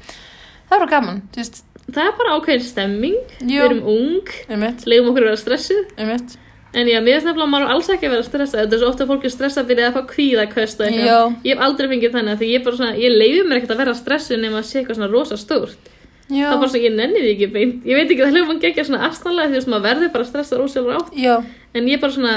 það 0.71 0.77
er 0.77 0.85
bara 0.85 0.91
gaman, 0.93 1.21
þú 1.33 1.41
veist, 1.41 1.63
Það 1.91 2.07
er 2.07 2.13
bara 2.19 2.35
ákveðin 2.37 2.63
stemming, 2.67 3.17
Jú. 3.41 3.47
við 3.49 3.65
erum 3.65 3.83
ung, 3.91 4.31
einmitt, 4.47 4.85
leiðum 4.87 5.11
okkur 5.11 5.25
að 5.25 5.29
vera 5.31 5.41
stressuð 5.41 5.93
einmitt. 5.97 6.37
En 6.71 6.87
já, 6.87 7.01
mér 7.03 7.17
finnst 7.17 7.27
nefnilega 7.27 7.47
að 7.49 7.51
maður 7.51 7.71
alls 7.73 7.87
ekki 7.91 8.07
að 8.07 8.13
vera 8.15 8.23
stressað. 8.23 8.61
Þetta 8.61 8.75
er 8.77 8.79
svo 8.79 8.89
ofta 8.93 9.03
að 9.03 9.09
fólk 9.11 9.25
er 9.27 9.33
stressað 9.33 9.65
fyrir 9.67 9.87
að 9.89 9.95
fá 9.97 10.03
kvíðaköst 10.13 10.79
og 10.79 10.85
eitthvað. 10.87 11.09
Já. 11.09 11.17
Ég 11.43 11.57
hef 11.57 11.63
aldrei 11.65 11.87
fengið 11.91 12.13
þannig 12.15 12.37
því 12.39 12.47
ég 12.51 12.63
bara 12.63 12.77
svona, 12.79 12.93
ég 12.95 13.15
leiði 13.17 13.41
mér 13.49 13.57
ekkert 13.59 13.73
að 13.75 13.81
vera 13.81 13.95
stressuð 13.99 14.39
nema 14.39 14.61
að 14.61 14.69
sé 14.69 14.79
eitthvað 14.79 14.99
svona 15.01 15.09
rosa 15.11 15.35
stórt. 15.41 15.89
Já, 16.31 16.45
Það 16.47 16.53
er 16.55 16.61
bara 16.61 16.71
svona, 16.71 16.85
ég 16.85 16.95
nenni 16.95 17.19
því 17.25 17.31
ekki 17.35 17.49
beint. 17.51 17.83
Ég 17.83 17.99
veit 17.99 18.05
ekki, 18.07 18.21
það 18.23 18.31
hljóðum 18.37 18.53
að 18.55 18.61
gegja 18.63 18.85
svona 18.87 19.01
astanlega 19.09 19.51
því 19.51 19.57
veist, 19.59 19.71
maður 19.73 19.85
verður 19.89 20.13
bara 20.15 20.27
stressað 20.29 20.61
rosalega 20.61 21.01
átt 21.01 21.17
já 21.19 21.33
En 21.75 21.89
ég 21.91 21.99
bara 21.99 22.15
svona, 22.15 22.35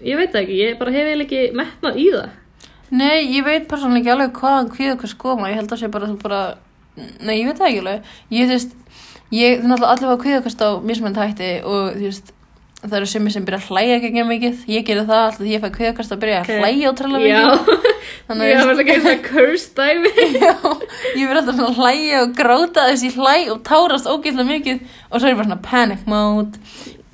ég 0.00 0.16
veit 0.16 0.32
það 0.32 0.40
ekki, 0.46 0.56
ég 0.62 0.78
bara 0.80 0.94
hef 0.96 1.10
eiginlega 1.10 1.28
ekki 1.28 1.58
metnað 1.60 2.00
í 2.00 2.06
það. 2.14 2.32
Nei, 2.94 3.18
ég 3.36 3.44
veit 3.44 3.68
persónulega 3.68 4.00
ekki 4.00 4.14
alveg 4.14 4.40
hvaðan 4.40 4.72
hví 4.72 4.88
okkur 4.94 5.12
skoma, 5.12 5.50
ég 5.52 5.60
held 5.60 5.72
að 5.76 5.80
sé 5.82 5.88
bara 5.92 6.08
þú 6.08 6.16
bara, 6.24 6.40
nei, 7.20 7.34
ég 7.40 7.48
veit 7.50 7.60
það 7.60 7.68
ekki 7.68 7.82
alveg, 7.84 8.10
ég 8.32 8.48
þú 8.48 8.56
veist, 8.56 8.74
ég, 9.34 9.60
þú 9.60 9.70
náttúrulega 9.70 9.92
allir 9.94 10.10
var 10.12 10.22
hví 10.22 10.38
okkur 10.38 10.56
á 10.64 10.70
mismönd 10.90 11.20
hætti 11.20 11.50
og 11.66 11.98
þú 11.98 12.08
veist, 12.08 12.32
það 12.84 12.96
eru 12.98 13.08
sumi 13.08 13.32
sem 13.32 13.44
byrja 13.46 13.60
að 13.62 13.68
hlæja 13.72 14.00
gegn 14.02 14.28
mikið, 14.28 14.64
ég 14.68 14.84
gerði 14.84 15.04
það 15.08 15.22
alltaf 15.24 15.40
því 15.40 15.52
ég 15.54 15.62
fæ 15.62 15.68
hví 15.78 15.86
okkur 15.90 16.08
að 16.14 16.22
byrja 16.24 16.40
að 16.40 16.50
hlæja 16.58 16.90
ótrúlega 16.92 17.22
mikið, 17.24 17.86
þannig 18.28 18.50
að 18.50 18.60
það 18.60 18.72
er 18.74 18.82
ekki 18.82 18.96
svona 18.98 19.14
curse 19.28 19.70
dæmi. 19.78 20.12
Ég 21.20 21.30
verði 21.30 21.40
alltaf 21.40 21.62
að 21.64 21.78
hlæja 21.80 22.20
og 22.24 22.34
gráta 22.36 22.84
þess 22.90 23.06
ég 23.06 23.16
hlæ 23.16 23.36
og 23.54 23.62
tárast 23.66 24.10
ógeðslega 24.10 24.50
mikið 24.50 24.82
og 25.08 25.16
svo 25.16 25.24
er 25.24 25.32
ég 25.32 25.38
bara 25.40 25.48
svona 25.48 25.64
panic 25.64 26.04
mode 26.10 26.60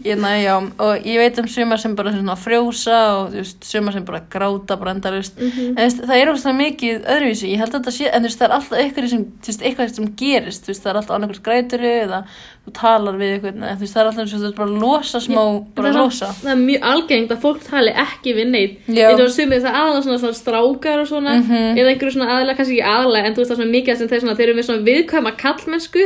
ég, 0.05 0.19
na, 0.21 0.29
já, 0.41 0.55
og 0.79 1.05
ég 1.05 1.19
veit 1.21 1.39
um 1.39 1.49
sumar 1.49 1.79
sem 1.79 1.95
bara 1.95 2.13
svona 2.13 2.37
frjósa 2.37 2.99
og 3.21 3.33
veist, 3.35 3.65
sumar 3.65 3.93
sem 3.93 4.05
bara 4.05 4.21
gráta 4.31 4.77
bara 4.79 4.95
endalust 4.95 5.39
Mhm. 5.41 5.69
en 5.77 5.77
veist, 5.77 6.01
það 6.03 6.17
er 6.21 6.31
ógeðslega 6.33 6.61
mikið 6.61 7.05
öðruvísi, 7.07 7.51
ég 7.53 7.59
held 7.59 7.73
að 7.75 7.81
þetta 7.81 7.93
sé 7.99 8.11
en 8.13 8.23
veist, 8.23 8.39
það 8.39 8.49
er 8.49 8.55
alltaf 8.57 8.79
eitthvað 8.79 9.09
sem, 9.11 9.25
eitthvað 9.61 9.95
sem 9.95 10.07
gerist. 10.17 10.65
Það 10.71 10.91
er 10.91 10.97
alltaf 11.01 11.17
annarkvært 11.17 11.43
græturu 11.43 11.91
eða 12.07 12.25
þú 12.67 12.73
talar 12.77 13.15
við 13.17 13.31
eitthvað, 13.41 13.55
en 13.57 13.79
það 13.81 14.01
er 14.01 14.07
alltaf 14.07 14.21
eins 14.21 14.35
og 14.35 14.41
þú 14.41 14.47
veist 14.49 14.57
bara 14.57 14.71
að 14.71 14.81
losa 14.81 15.19
smá, 15.21 15.43
bara 15.75 15.89
það, 15.89 15.95
er 15.97 16.01
losa. 16.03 16.27
samt- 16.27 16.45
það 16.45 16.53
er 16.53 16.63
mjög 16.69 16.83
algengt 16.93 17.31
að 17.31 17.41
fólk 17.41 17.61
tali 17.71 17.91
ekki 17.93 18.31
við 18.37 18.47
neitt 18.51 18.89
eins 18.89 19.21
og 19.21 19.33
sumið 19.37 19.63
það 19.65 19.79
aðalega 19.81 20.03
svona, 20.05 20.19
svona 20.21 20.41
strákar 20.41 21.01
og 21.01 21.09
svona 21.09 21.33
Mhm. 21.41 21.77
eða 21.79 21.89
einhverju 21.95 22.13
svona 22.15 22.31
aðalega, 22.31 22.57
kannski 22.57 22.77
ekki 22.81 22.91
aðalega 22.95 23.27
en 23.27 23.35
þú 23.35 23.41
veist 23.41 23.51
það 23.51 23.57
er 23.59 23.63
svona 23.63 23.75
mikið 23.77 23.97
sem 23.97 24.09
þeir, 24.09 24.37
þeir 24.37 24.49
eru 24.49 24.55
með 24.59 24.67
svona 24.69 24.85
viðkvæma 24.89 25.33
kallmennsku 25.37 26.03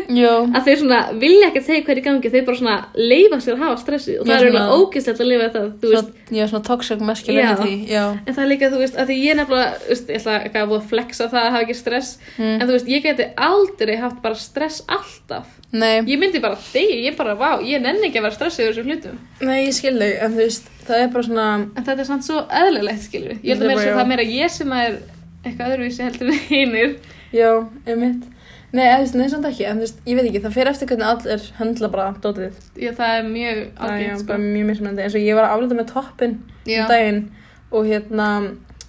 að 0.54 0.64
þeir 0.64 0.78
svona 0.78 1.00
vilja 1.18 1.46
ekkert 1.50 1.64
segja 1.66 1.82
hvað 1.84 1.90
er 1.94 2.00
í 2.00 2.04
gangi 2.04 2.30
þeir 2.30 2.44
bara 2.46 2.56
svona 2.56 2.84
leifa 2.94 3.36
sér 3.40 3.54
að 3.54 3.58
hafa 3.64 3.83
stressi 3.84 4.16
og 4.18 4.26
Já, 4.26 4.30
það 4.30 4.34
er 4.34 4.44
svona- 4.44 4.50
eiginlega 4.50 4.78
ógeðslegt 4.80 5.20
að 5.24 5.30
lifa 5.30 5.48
það 5.54 5.66
þú 5.84 5.90
veist, 5.92 6.08
svona, 6.08 6.38
já, 6.38 6.44
svona 6.50 6.64
toxic 6.68 7.00
masculinity 7.10 7.74
já, 7.92 8.04
en 8.26 8.34
það 8.34 8.42
er 8.44 8.50
líka, 8.52 8.70
þú 8.74 8.78
veist, 8.82 8.96
að 8.98 9.06
því 9.12 9.16
ég 9.24 9.38
nefnilega 9.38 9.88
veist, 9.88 10.08
ég 10.08 10.20
ætla 10.20 10.36
ekki 10.48 10.62
að 10.64 10.74
flexa 10.90 11.28
það 11.30 11.40
að 11.44 11.50
hafa 11.54 11.62
ekki 11.66 11.76
stress 11.78 12.10
Mm. 12.38 12.54
en 12.60 12.66
þú 12.68 12.72
veist, 12.74 12.88
ég 12.90 13.02
geti 13.04 13.26
aldrei 13.36 13.96
haft 14.00 14.22
bara 14.22 14.34
stress 14.34 14.82
alltaf 14.88 15.46
nei 15.72 16.00
ég 16.02 16.18
myndi 16.18 16.40
bara 16.42 16.56
þegi, 16.56 17.00
ég 17.08 17.16
bara, 17.16 17.34
vá, 17.36 17.60
ég 17.62 17.80
nenni 17.82 18.08
ekki 18.08 18.18
að 18.18 18.26
vera 18.28 18.36
stressið 18.38 18.68
yfir 18.68 18.74
þessu 18.74 18.84
hlutum 18.88 19.18
Nei, 19.40 19.66
ég 19.66 19.74
skil 19.74 19.94
þau, 19.98 20.12
en 20.24 20.32
þú 20.32 20.36
veist, 20.44 20.68
það 20.86 21.02
er 21.04 21.08
bara 21.08 21.22
svona, 21.28 21.48
En 21.76 21.84
þetta 21.84 22.00
er 22.00 22.04
samt 22.04 22.24
svo 22.24 22.44
eðlilegt, 22.50 23.10
við. 23.12 23.38
Ég 23.42 23.54
held 23.54 23.62
að 23.62 23.66
meira 23.66 23.80
Já. 23.80 23.84
svo 23.84 23.94
það 23.98 24.04
er 24.04 24.10
meira 24.12 24.26
ég 24.28 24.50
sem 24.50 24.72
er 24.72 24.98
eitthvað 25.44 25.74
öðruvísi 25.74 26.04
heldur 26.06 26.28
en 26.32 26.38
hinnir. 26.48 26.96
já, 27.34 27.50
einmitt. 27.86 28.22
Nei, 28.74 28.82
eða, 28.90 29.06
nei, 29.20 29.28
samt 29.30 29.46
ekki, 29.46 29.64
en 29.70 29.78
þú 29.78 29.84
veist, 29.86 29.98
ég 30.10 30.16
veit 30.18 30.26
ekki, 30.32 30.40
það 30.42 30.54
fer 30.56 30.68
eftir 30.72 30.88
hvernig 30.90 31.06
allir 31.06 31.42
höndla 31.60 31.90
bara 31.92 32.06
dótið. 32.24 32.56
Já, 32.82 32.90
það 32.98 33.12
er 33.20 33.28
mjög 33.30 33.58
Það 33.76 33.84
er 33.84 33.92
algengt, 33.94 34.10
já, 34.10 34.16
sko. 34.24 34.38
mjög 34.42 34.66
mismunandi, 34.72 35.02
eins 35.04 35.14
og 35.18 35.22
ég 35.28 35.38
var 35.38 35.46
að 35.46 35.54
aflita 35.54 35.78
með 35.78 35.90
toppin 35.92 36.34
Já. 36.66 36.80
um 36.82 36.88
daginn 36.90 37.20
og 37.70 37.86
hérna, 37.86 38.28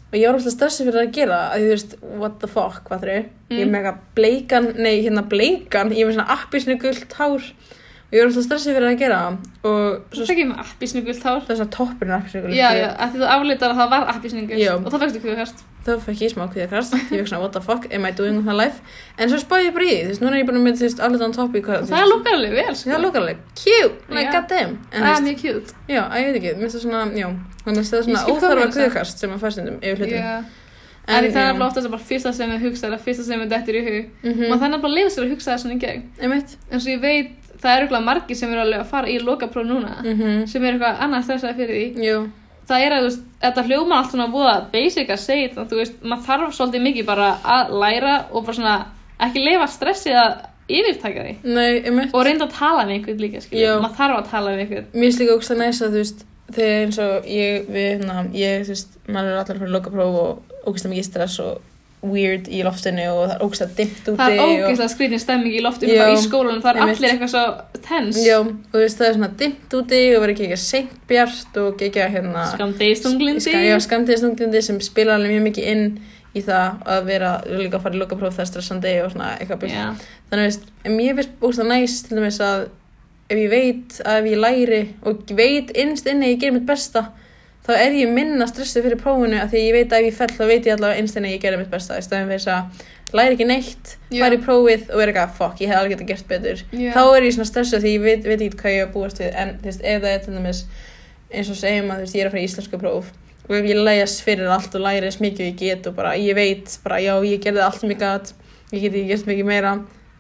og 0.10 0.18
ég 0.18 0.25
var 0.30 0.39
alltaf 0.39 0.56
stressið 0.56 0.89
fyrir 0.89 1.01
að 1.04 1.12
gera 1.20 1.38
það, 1.38 1.54
að 1.54 1.62
þú 1.65 1.70
veist, 1.75 1.96
what 2.24 2.39
the 2.42 2.50
fuck, 2.50 2.82
hvað 2.89 3.06
þau, 3.06 3.13
ég 3.15 3.62
er 3.62 3.65
Mm. 3.70 3.75
eitthvað 3.75 3.98
bleikan, 4.15 4.68
nei, 4.82 4.96
hérna 5.06 5.24
bleikan, 5.30 5.92
ég 5.94 6.01
er 6.01 6.10
með 6.10 6.15
svona 6.18 6.34
appisnu 6.39 6.80
gullt 6.82 7.13
hár 7.20 7.44
og 8.06 8.14
ég 8.16 8.22
var 8.22 8.30
alltaf 8.30 8.46
stressið 8.46 8.76
fyrir 8.78 8.90
að 8.92 9.00
gera 9.02 9.20
það 9.26 9.38
og 9.66 10.16
Svo 10.16 10.26
fekk 10.30 10.42
ég 10.44 10.50
með 10.52 10.60
appisnugult 10.66 11.24
hár. 11.26 11.40
það 11.46 11.54
er 11.54 11.58
svona 11.62 11.74
toppin 11.76 12.12
appisnu 12.16 12.42
gullt. 12.46 12.56
Já, 12.56 12.68
já, 12.78 12.88
að 13.02 13.08
því 13.16 13.22
þú 13.24 13.30
aflitar 13.36 13.70
að 13.74 13.80
það 13.82 13.90
var 13.96 14.04
appisnugult. 14.14 14.60
Já. 14.62 14.74
Og 14.78 14.90
þá 14.94 14.98
fækstu 15.04 15.20
kvöðkast. 15.26 15.64
þá 15.86 15.92
fekk 16.06 16.22
ég 16.26 16.32
smá 16.34 16.44
kvíðakast 16.50 16.94
ég 17.14 17.20
fekk 17.22 17.30
svona 17.30 17.42
what 17.46 17.54
the 17.54 17.62
fuck, 17.62 17.84
am 17.94 18.06
I 18.06 18.12
doing 18.18 18.40
my 18.46 18.54
life 18.58 18.82
en 19.22 19.30
svo 19.30 19.38
spáði 19.42 19.68
ég 19.68 19.74
bara 19.76 19.86
í 19.86 19.90
því, 19.92 19.98
þú 20.02 20.10
veist, 20.10 20.22
núna 20.24 20.34
er 20.34 20.42
ég 20.42 20.48
bara 20.50 20.62
með 20.66 20.80
þú 20.80 20.86
veist, 20.88 21.02
þann 21.22 21.36
topp 21.36 21.54
í 21.54 21.62
hvað 21.66 21.86
það 21.92 22.08
lukkar 22.10 22.34
alveg 22.40 22.54
vel, 22.58 22.74
sko. 22.80 22.90
það 22.90 23.04
lukkar 23.06 23.22
alveg, 23.22 23.38
cute, 23.54 23.98
like 24.10 24.26
Já. 24.26 24.34
goddamn 24.34 24.74
en 24.90 25.06
Það 25.06 25.14
er 25.14 25.26
mjög 25.28 25.38
cute. 25.44 25.76
já, 25.94 26.02
að 26.10 26.18
ég 26.18 26.26
veit 26.26 26.40
ekki, 26.42 26.54
mér 26.56 26.66
finnst 26.66 26.78
það 26.80 26.86
svona, 26.88 27.04
já 27.14 27.28
þannig 27.66 27.82
að 27.82 27.86
það 27.86 28.02
Ég 29.86 30.26
að. 30.26 30.46
En, 31.06 31.22
En 31.22 31.26
það 31.30 31.38
er 31.38 31.50
alveg 31.54 31.68
oftast 31.70 31.90
bara 31.94 32.02
fyrsta 32.02 32.32
sem 32.34 32.50
við 32.50 32.64
hugsa, 32.66 32.88
eða 32.90 32.98
fyrsta 32.98 33.24
sem 33.28 33.38
við 33.44 33.50
dettur 33.54 33.76
í 33.78 33.82
hug. 33.86 34.06
Og 34.26 34.56
það 34.58 34.64
er 34.66 34.72
nefnilega 34.74 34.90
að 34.90 34.96
lifa 34.98 35.12
sér 35.14 35.26
að 35.28 35.34
hugsa 35.36 35.52
það 35.52 35.60
svona 35.62 35.76
í 35.76 35.82
gegn. 35.84 36.02
einmitt 36.18 36.56
En 36.72 36.82
svo 36.82 36.90
ég 36.96 37.02
veit, 37.04 37.45
það 37.62 37.76
er 37.76 37.84
eitthvað 37.86 38.04
margir 38.10 38.36
sem 38.40 38.52
eru 38.54 38.62
alveg 38.66 38.80
að 38.84 38.90
fara 38.94 39.08
í 39.12 39.20
lokapróf 39.20 39.66
núna. 39.70 39.94
mhm, 40.04 40.48
Sem 40.52 40.64
eru 40.66 40.78
eitthvað 40.80 41.00
annað 41.06 41.24
stressaði 41.28 41.56
fyrir 41.60 41.76
því. 41.76 42.06
jú, 42.10 42.18
það 42.68 42.86
er 42.88 42.92
að 42.98 43.04
veist, 43.08 43.24
þetta 43.46 43.64
hljóma 43.70 43.96
allt 44.00 44.12
svona 44.12 44.28
búða 44.34 44.56
basic 44.72 45.10
að 45.10 45.20
segja 45.22 45.50
þetta, 45.50 45.68
þú 45.70 45.76
veist, 45.82 45.96
maður 46.04 46.26
þarf 46.28 46.54
svolítið 46.58 46.82
mikið 46.88 47.06
bara 47.06 47.30
að 47.44 47.74
læra 47.84 48.16
og 48.32 48.46
bara 48.46 48.58
svona 48.60 48.76
ekki 49.20 49.44
leifa 49.46 49.68
stressið 49.70 50.16
að 50.22 50.34
yfirtaka 50.68 51.24
því 51.28 51.34
nei, 51.56 52.08
og 52.12 52.24
reynda 52.26 52.48
að 52.48 52.56
tala 52.58 52.86
við 52.90 52.96
einhvern 52.96 53.20
líka, 53.22 53.42
maður 53.82 53.98
þarf 54.00 54.18
að 54.18 54.30
tala 54.32 54.52
við 54.56 54.64
einhvern. 54.64 54.88
Mér 54.94 55.06
finnst 55.06 55.20
líka 55.22 55.36
ógst 55.38 55.52
að 55.54 55.62
næsa, 55.62 55.86
þú 55.94 56.00
veist 56.02 56.26
þegar 56.56 56.82
eins 56.86 56.98
og 57.06 57.30
ég, 57.30 57.68
við, 57.70 57.86
hérna, 57.92 58.16
ég, 58.34 58.66
þú 58.66 58.74
veist 58.74 58.98
maður 59.08 59.30
er 59.30 59.40
allir 59.42 59.56
að 59.56 59.60
fara 59.62 59.70
í 59.70 59.76
lokapróf 59.76 60.18
og 60.24 60.70
ógst 60.74 60.86
að 60.86 60.92
mikið 60.96 61.06
stress 61.12 61.40
og 61.46 61.62
weird 62.12 62.48
í 62.48 62.62
loftinu 62.66 63.06
og 63.12 63.22
það 63.30 63.34
er 63.36 63.44
ógst 63.46 63.64
að 63.66 63.76
dimmt 63.80 64.10
úti 64.12 64.18
það 64.20 64.34
er 64.36 64.42
og- 64.44 64.54
ógeðslega 64.66 64.94
skrítin 64.96 65.22
stemming 65.24 65.54
í 65.58 65.62
loftum 65.66 65.90
Já, 65.90 66.00
bara 66.02 66.14
í 66.16 66.22
skólanum, 66.24 66.62
það 66.64 66.76
er 66.76 66.82
allir 66.86 67.10
eitthvað 67.12 67.32
svo 67.34 67.44
tens, 67.88 68.20
Já, 68.26 68.38
og 68.40 68.52
þú 68.74 68.82
veist 68.84 68.98
það 69.02 69.08
er 69.10 69.18
svona 69.20 69.32
dimmt 69.42 69.78
úti 69.80 70.02
og 70.16 70.22
verður 70.24 70.34
ekki 70.36 70.48
ekki 70.50 70.60
seint 70.66 70.96
bjart 71.10 71.58
og 71.62 71.70
ekki 71.74 71.90
ekki 71.90 72.10
hérna 72.18 72.46
skamdegistunglindi 72.54 73.42
Ska, 73.48 73.64
Já, 73.66 73.76
skamtíðisnunglindi 73.88 74.62
sem 74.62 74.80
spila 74.82 75.16
alveg 75.18 75.36
mjög 75.36 75.46
mikið 75.50 75.70
inn 75.74 75.86
í 76.36 76.42
það 76.44 76.82
að 76.96 77.06
vera 77.08 77.34
líka 77.48 77.78
að 77.78 77.84
fara 77.86 77.96
í 77.96 78.00
lokapróf 78.02 78.34
það 78.36 78.44
er 78.46 78.50
stressandi 78.52 78.96
og 79.06 79.12
svona 79.14 79.30
eitthvað 79.40 79.70
Já. 79.72 79.86
Þannig 80.32 80.50
veist, 80.50 80.66
mér 80.86 81.16
finnst 81.20 81.36
búst 81.40 81.62
það 81.62 81.70
næst 81.72 82.10
til 82.10 82.18
dæmis 82.20 82.40
að 82.44 82.66
ef 83.32 83.38
ég 83.40 83.50
veit 83.54 83.96
að 84.06 84.18
ef 84.20 84.26
ég 84.34 84.42
læri 84.44 84.82
og 85.08 85.32
veit 85.38 85.72
innst 85.80 86.06
inni 86.12 86.28
að 86.28 86.34
ég 86.36 86.42
gerir 86.44 86.58
mitt 86.60 86.68
besta 86.68 87.06
þá 87.65 87.72
er 87.75 87.95
ég 87.98 88.12
minna 88.13 88.48
stressuð 88.50 88.86
fyrir 88.86 89.01
prófunu 89.01 89.39
af 89.41 89.51
því 89.51 89.62
að 89.62 89.67
ég 89.67 89.77
veit 89.79 89.93
að 89.93 90.03
ef 90.03 90.10
ég 90.10 90.17
fell 90.19 90.34
þá 90.36 90.43
veit 90.45 90.67
ég 90.67 90.75
allavega 90.75 91.01
einstinni 91.01 91.31
að 91.31 91.36
ég 91.36 91.43
gerði 91.45 91.62
mitt 91.62 91.72
besta 91.74 91.98
í 91.98 92.05
staðin 92.05 92.29
fyrir 92.29 92.43
þess 92.43 92.53
að 92.53 93.15
læra 93.15 93.36
ekki 93.36 93.48
neitt 93.50 93.93
fara 94.12 94.38
í 94.38 94.41
prófið 94.43 94.88
og 94.89 95.01
vera 95.01 95.13
eitthvað 95.13 95.36
fuck, 95.39 95.62
ég 95.62 95.72
hef 95.72 95.79
alveg 95.79 95.95
getað 95.95 96.10
gert 96.12 96.27
betur. 96.29 96.63
Já. 96.72 96.89
þá 96.95 97.03
er 97.05 97.27
ég 97.27 97.36
svona 97.36 97.50
stressuð 97.50 97.86
því 97.86 97.93
ég 97.95 98.05
veit, 98.05 98.25
veit 98.25 98.41
ekki 98.41 98.62
hvað 98.62 98.75
ég 98.75 98.81
er 98.81 98.88
að 98.89 98.95
búast 98.95 99.22
við. 99.22 99.29
En 99.41 99.53
þú 99.62 99.69
veist, 99.69 99.86
ef 99.86 100.01
það 100.01 100.12
er 100.12 100.24
til 100.25 100.36
dæmis 100.36 100.63
eins 101.31 101.51
og 101.51 101.60
segjum 101.60 101.91
að 101.93 102.01
þú 102.01 102.05
veist, 102.05 102.15
ég 102.15 102.24
er 102.24 102.29
að 102.29 102.36
fara 102.36 102.41
í 102.41 102.50
íslensku 102.50 102.81
próf 102.81 103.12
og 103.45 103.53
ef 103.60 103.67
ég 103.69 103.81
læs 103.86 104.15
fyrir 104.25 104.50
allt 104.50 104.75
og 104.75 104.84
læri 104.86 105.10
eins 105.10 105.19
mikið 105.22 105.51
ég 105.51 105.60
get 105.60 105.89
og 105.89 105.95
bara 105.98 106.15
ég 106.17 106.38
veit 106.38 106.77
bara 106.84 106.98
já, 107.03 107.13
ég 107.25 107.43
gerði 107.43 107.62
allt 107.65 107.86
ég 107.86 108.00
gat 108.01 108.34
ég 108.74 108.81
get 108.81 108.89
ekki 108.89 109.05
gert 109.12 109.29
mikið 109.29 109.50
meira 109.50 109.74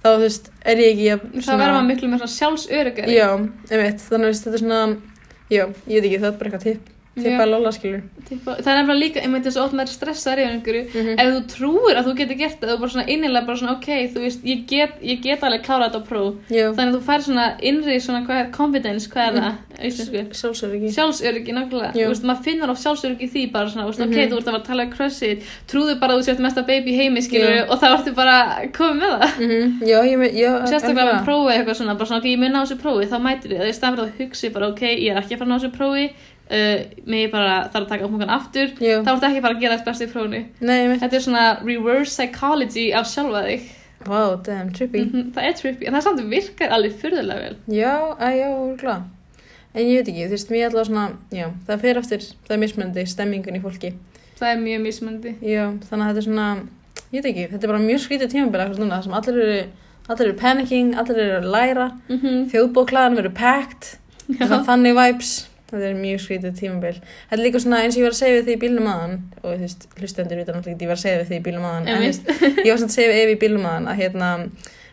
þá 0.03 0.09
þú 0.11 0.19
veist, 0.21 0.51
er 0.61 0.81
ég 0.83 0.91
ekki 0.93 1.07
að 1.15 1.23
það 1.47 1.61
verður 1.63 1.75
maður 1.75 1.87
miklu 1.89 2.09
með 2.11 2.21
svona 2.21 2.35
sjálfsörygari 2.35 3.15
Já, 3.15 3.29
einmitt, 3.71 4.03
þannig 4.05 4.29
að 4.29 4.35
þetta 4.43 4.53
er 4.53 4.63
svona, 4.63 4.81
já, 5.49 5.63
ég 5.65 5.95
veit 5.95 6.05
ekki, 6.05 6.19
það 6.19 6.29
er 6.29 6.37
bara 6.37 6.51
eitthvað 6.51 6.67
tipp, 6.67 6.91
tipp 7.15 7.31
Já. 7.31 7.39
að 7.39 7.49
Lola 7.49 7.71
skilur. 7.71 8.01
Tippa- 8.25 8.57
það 8.59 8.67
er 8.67 8.77
nefnilega 8.83 8.99
líka, 9.05 9.19
einmitt 9.23 9.43
þess 9.45 9.57
að 9.61 9.71
maður 9.77 9.91
stressaður 9.95 10.39
yfir 10.41 10.53
einhverju 10.55 10.83
Mhm. 10.95 11.13
ef 11.19 11.27
þú 11.35 11.41
trúir 11.55 11.95
að 11.95 12.03
þú 12.07 12.13
getur 12.17 12.37
gert 12.37 12.59
það 12.61 12.73
og 12.73 12.79
bara 12.79 12.91
svona 12.91 13.07
innilega 13.07 13.45
bara 13.45 13.57
svona 13.57 13.71
ok, 13.77 13.87
þú 14.13 14.19
veist, 14.25 14.39
ég 14.43 14.65
get, 14.67 14.91
ég 15.03 15.21
get 15.21 15.41
alveg 15.43 15.61
klárað 15.63 15.91
þetta 15.91 16.01
á 16.01 16.03
próf 16.09 16.33
Já, 16.49 16.65
þannig 16.73 16.91
að 16.91 16.95
þú 16.97 17.01
fær 17.05 17.21
svona 17.27 17.45
innri 17.61 17.95
svona 18.01 18.25
hvað 18.25 18.39
er 18.45 18.49
confidence, 18.51 19.07
hvað 19.07 19.27
er 19.27 19.31
Mm. 19.31 19.39
það 19.39 19.53
ekki. 20.85 20.93
sjálfsöryggi 20.95 21.51
nákvæmlega, 21.53 21.91
þú 21.93 22.07
veist, 22.09 22.23
maður 22.23 22.43
finnur 22.43 22.69
á 22.69 22.73
sjálfsöryggi 22.75 23.23
í 23.25 23.29
því 23.31 23.51
bara 23.51 23.67
svona, 23.69 23.83
þú 23.85 23.89
veist, 23.91 24.01
ok, 24.01 24.15
Mhm. 24.15 24.29
þú 24.31 24.35
ert 24.37 24.45
að 24.45 24.51
fara 24.51 24.59
að 24.59 24.65
tala 24.65 24.83
um 24.83 24.91
crushið, 24.91 25.37
trúðu 25.67 25.99
bara 25.99 26.13
að 26.13 26.17
þú 26.19 26.23
sért 26.25 26.39
mesta 26.39 26.61
baby 26.65 26.91
í 26.91 26.95
heimi, 26.97 27.21
skilur, 27.21 27.55
Já. 27.55 27.65
og 27.69 27.79
þá 27.79 27.87
ertu 27.97 28.11
bara 28.15 28.37
komið 28.73 28.99
með 29.01 29.19
það 29.19 29.29
Mm 29.45 29.79
Já, 29.85 30.01
ég 30.03 30.17
já, 30.33 30.51
sérstaklega 30.65 31.21
algjörlega. 31.21 31.25
prófi 31.25 31.51
eitthvað 31.53 31.75
svona, 31.75 31.93
bara 31.97 32.05
svona, 32.09 32.19
ok, 32.19 32.25
prófi, 36.49 36.85
þá 37.05 37.09
mætir 37.09 37.23
ég, 37.23 37.31
það 37.31 37.31
bara, 37.31 37.55
uh, 37.63 37.69
þarf 37.73 37.85
að 37.85 37.89
taka 37.89 38.05
áfangan 38.05 38.29
aftur, 38.35 38.67
Já. 38.79 38.99
þá 39.03 39.09
ertu 39.15 39.25
ekki 39.29 39.41
bara 39.41 39.55
að 39.55 39.61
gera 39.61 39.77
þetta 39.77 39.85
besti 39.91 40.05
í 40.05 40.11
prófinu. 40.11 40.41
Nei, 40.61 40.87
með, 40.87 40.99
Þetta 41.01 41.15
er 41.15 41.19
svona 41.25 41.45
reverse 41.65 42.11
psychology 42.13 42.91
af 42.93 43.05
sjálfa 43.07 43.41
þig. 43.47 43.61
wow, 44.07 44.35
damn, 44.45 44.69
trippy. 44.71 45.01
Mhm, 45.05 45.31
Það 45.33 45.43
er 45.49 45.53
trippy, 45.53 45.87
en 45.87 45.93
það 45.93 46.01
samt 46.03 46.21
virkar 46.29 46.69
alveg 46.69 46.93
furðulega 47.01 47.41
vel. 47.41 47.55
Já, 47.67 47.93
já, 48.37 48.77
glá. 48.77 49.01
En 49.75 49.81
ég 49.83 49.97
veit 50.03 50.07
ekki, 50.13 50.27
þú 50.27 50.35
veist, 50.35 50.49
mér 50.51 50.61
er 50.65 50.69
allavega 50.69 50.85
svona, 50.85 51.05
já, 51.31 51.47
það 51.67 51.81
fer 51.81 51.97
eftir, 51.97 52.19
það 52.47 52.53
er 52.55 52.59
mismunandi 52.61 53.05
stemmingun 53.07 53.57
í 53.57 53.61
fólki. 53.63 53.93
Það 54.39 54.51
er 54.51 54.61
mjög 54.61 54.81
mismöndi. 54.85 55.33
Já, 55.41 55.63
þannig 55.89 56.05
að 56.05 56.11
þetta 56.13 56.21
er 56.21 56.27
svona, 56.29 56.45
ég 57.11 57.23
veit 57.23 57.31
ekki, 57.31 57.47
þetta 57.51 57.63
er 57.63 57.73
bara 57.73 57.79
mjög 57.83 57.99
skrítið 58.05 58.31
núna, 58.79 58.99
þar 59.01 59.03
sem 59.03 59.13
allir 59.17 59.41
eru, 59.41 59.65
allir 60.09 60.27
eru 60.29 60.37
panicking, 60.39 60.93
allir 60.95 61.17
eru 61.25 61.41
að 61.41 61.51
læra, 61.51 61.87
Mm 62.09 62.19
-hmm. 62.21 62.45
þjóðbóklaðan 62.53 63.15
verður 63.17 63.33
packed, 63.35 63.97
það 64.39 64.65
þannig 64.69 64.95
vibes 65.01 65.33
þetta 65.75 65.89
er 65.91 65.97
mjög 65.99 66.19
skrítið 66.25 66.55
tímabil 66.59 66.93
þetta 67.03 67.37
er 67.37 67.43
líka 67.45 67.61
svona 67.63 67.79
eins 67.83 67.95
og 67.95 68.01
ég 68.01 68.07
var 68.07 68.15
að 68.15 68.19
segja 68.21 68.35
við 68.39 68.45
því 68.49 68.55
í 68.55 68.61
bílnum 68.65 68.89
aðan 68.93 69.15
og 69.41 69.47
þú 69.51 69.59
veist, 69.65 69.87
hlustendur 69.99 70.39
vita 70.41 70.55
náttúrulega 70.55 70.75
ekki 70.75 70.85
ég 70.85 70.91
var 70.91 70.99
að 70.99 71.03
segja 71.05 71.19
við 71.21 71.29
því 71.31 71.39
í 71.39 71.45
bílnum 71.47 71.65
aðan 71.69 71.87
en, 71.87 71.95
þú 71.95 72.05
veist, 72.09 72.29
ég 72.65 72.69
var 72.71 72.79
svona 72.81 72.91
að 72.91 72.97
segja 72.97 73.09
við 73.13 73.21
Efi 73.25 73.35
í 73.35 73.41
bílnum 73.45 73.65
aðan 73.71 73.89
að 73.93 73.99
hérna, 74.01 74.29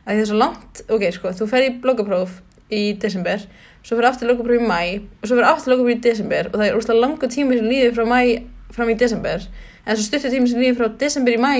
að 0.02 0.12
þetta 0.12 0.22
er 0.24 0.30
svo 0.32 0.38
langt 0.42 0.82
ok, 0.96 1.04
sko, 1.18 1.34
þú 1.40 1.48
fer 1.52 1.66
í 1.66 1.70
blogapróf 1.84 2.38
í 2.72 2.82
desember 3.02 3.44
svo 3.82 3.98
fer 3.98 4.08
aftur 4.08 4.30
logapróf 4.30 4.60
í 4.62 4.66
mæ 4.68 4.80
og 5.22 5.28
svo 5.28 5.36
fer 5.38 5.48
aftur 5.50 5.74
logapróf 5.74 5.96
í 5.96 6.00
desember 6.08 6.48
og 6.52 6.58
það 6.60 6.66
er 6.70 6.78
úrslega 6.78 7.02
langur 7.02 7.32
tími 7.34 7.58
sem 7.58 7.68
líður 7.68 7.96
frá 7.98 8.06
mæ 8.08 8.20
fram 8.72 8.88
í 8.92 8.96
desember 8.98 9.42
en 9.84 9.96
svo 9.98 10.04
stuttur 10.06 10.32
tími 10.32 10.48
sem 10.48 10.60
líður 10.62 10.78
frá 10.80 10.88
desember 11.02 11.34
í 11.36 11.40
mæ 11.42 11.52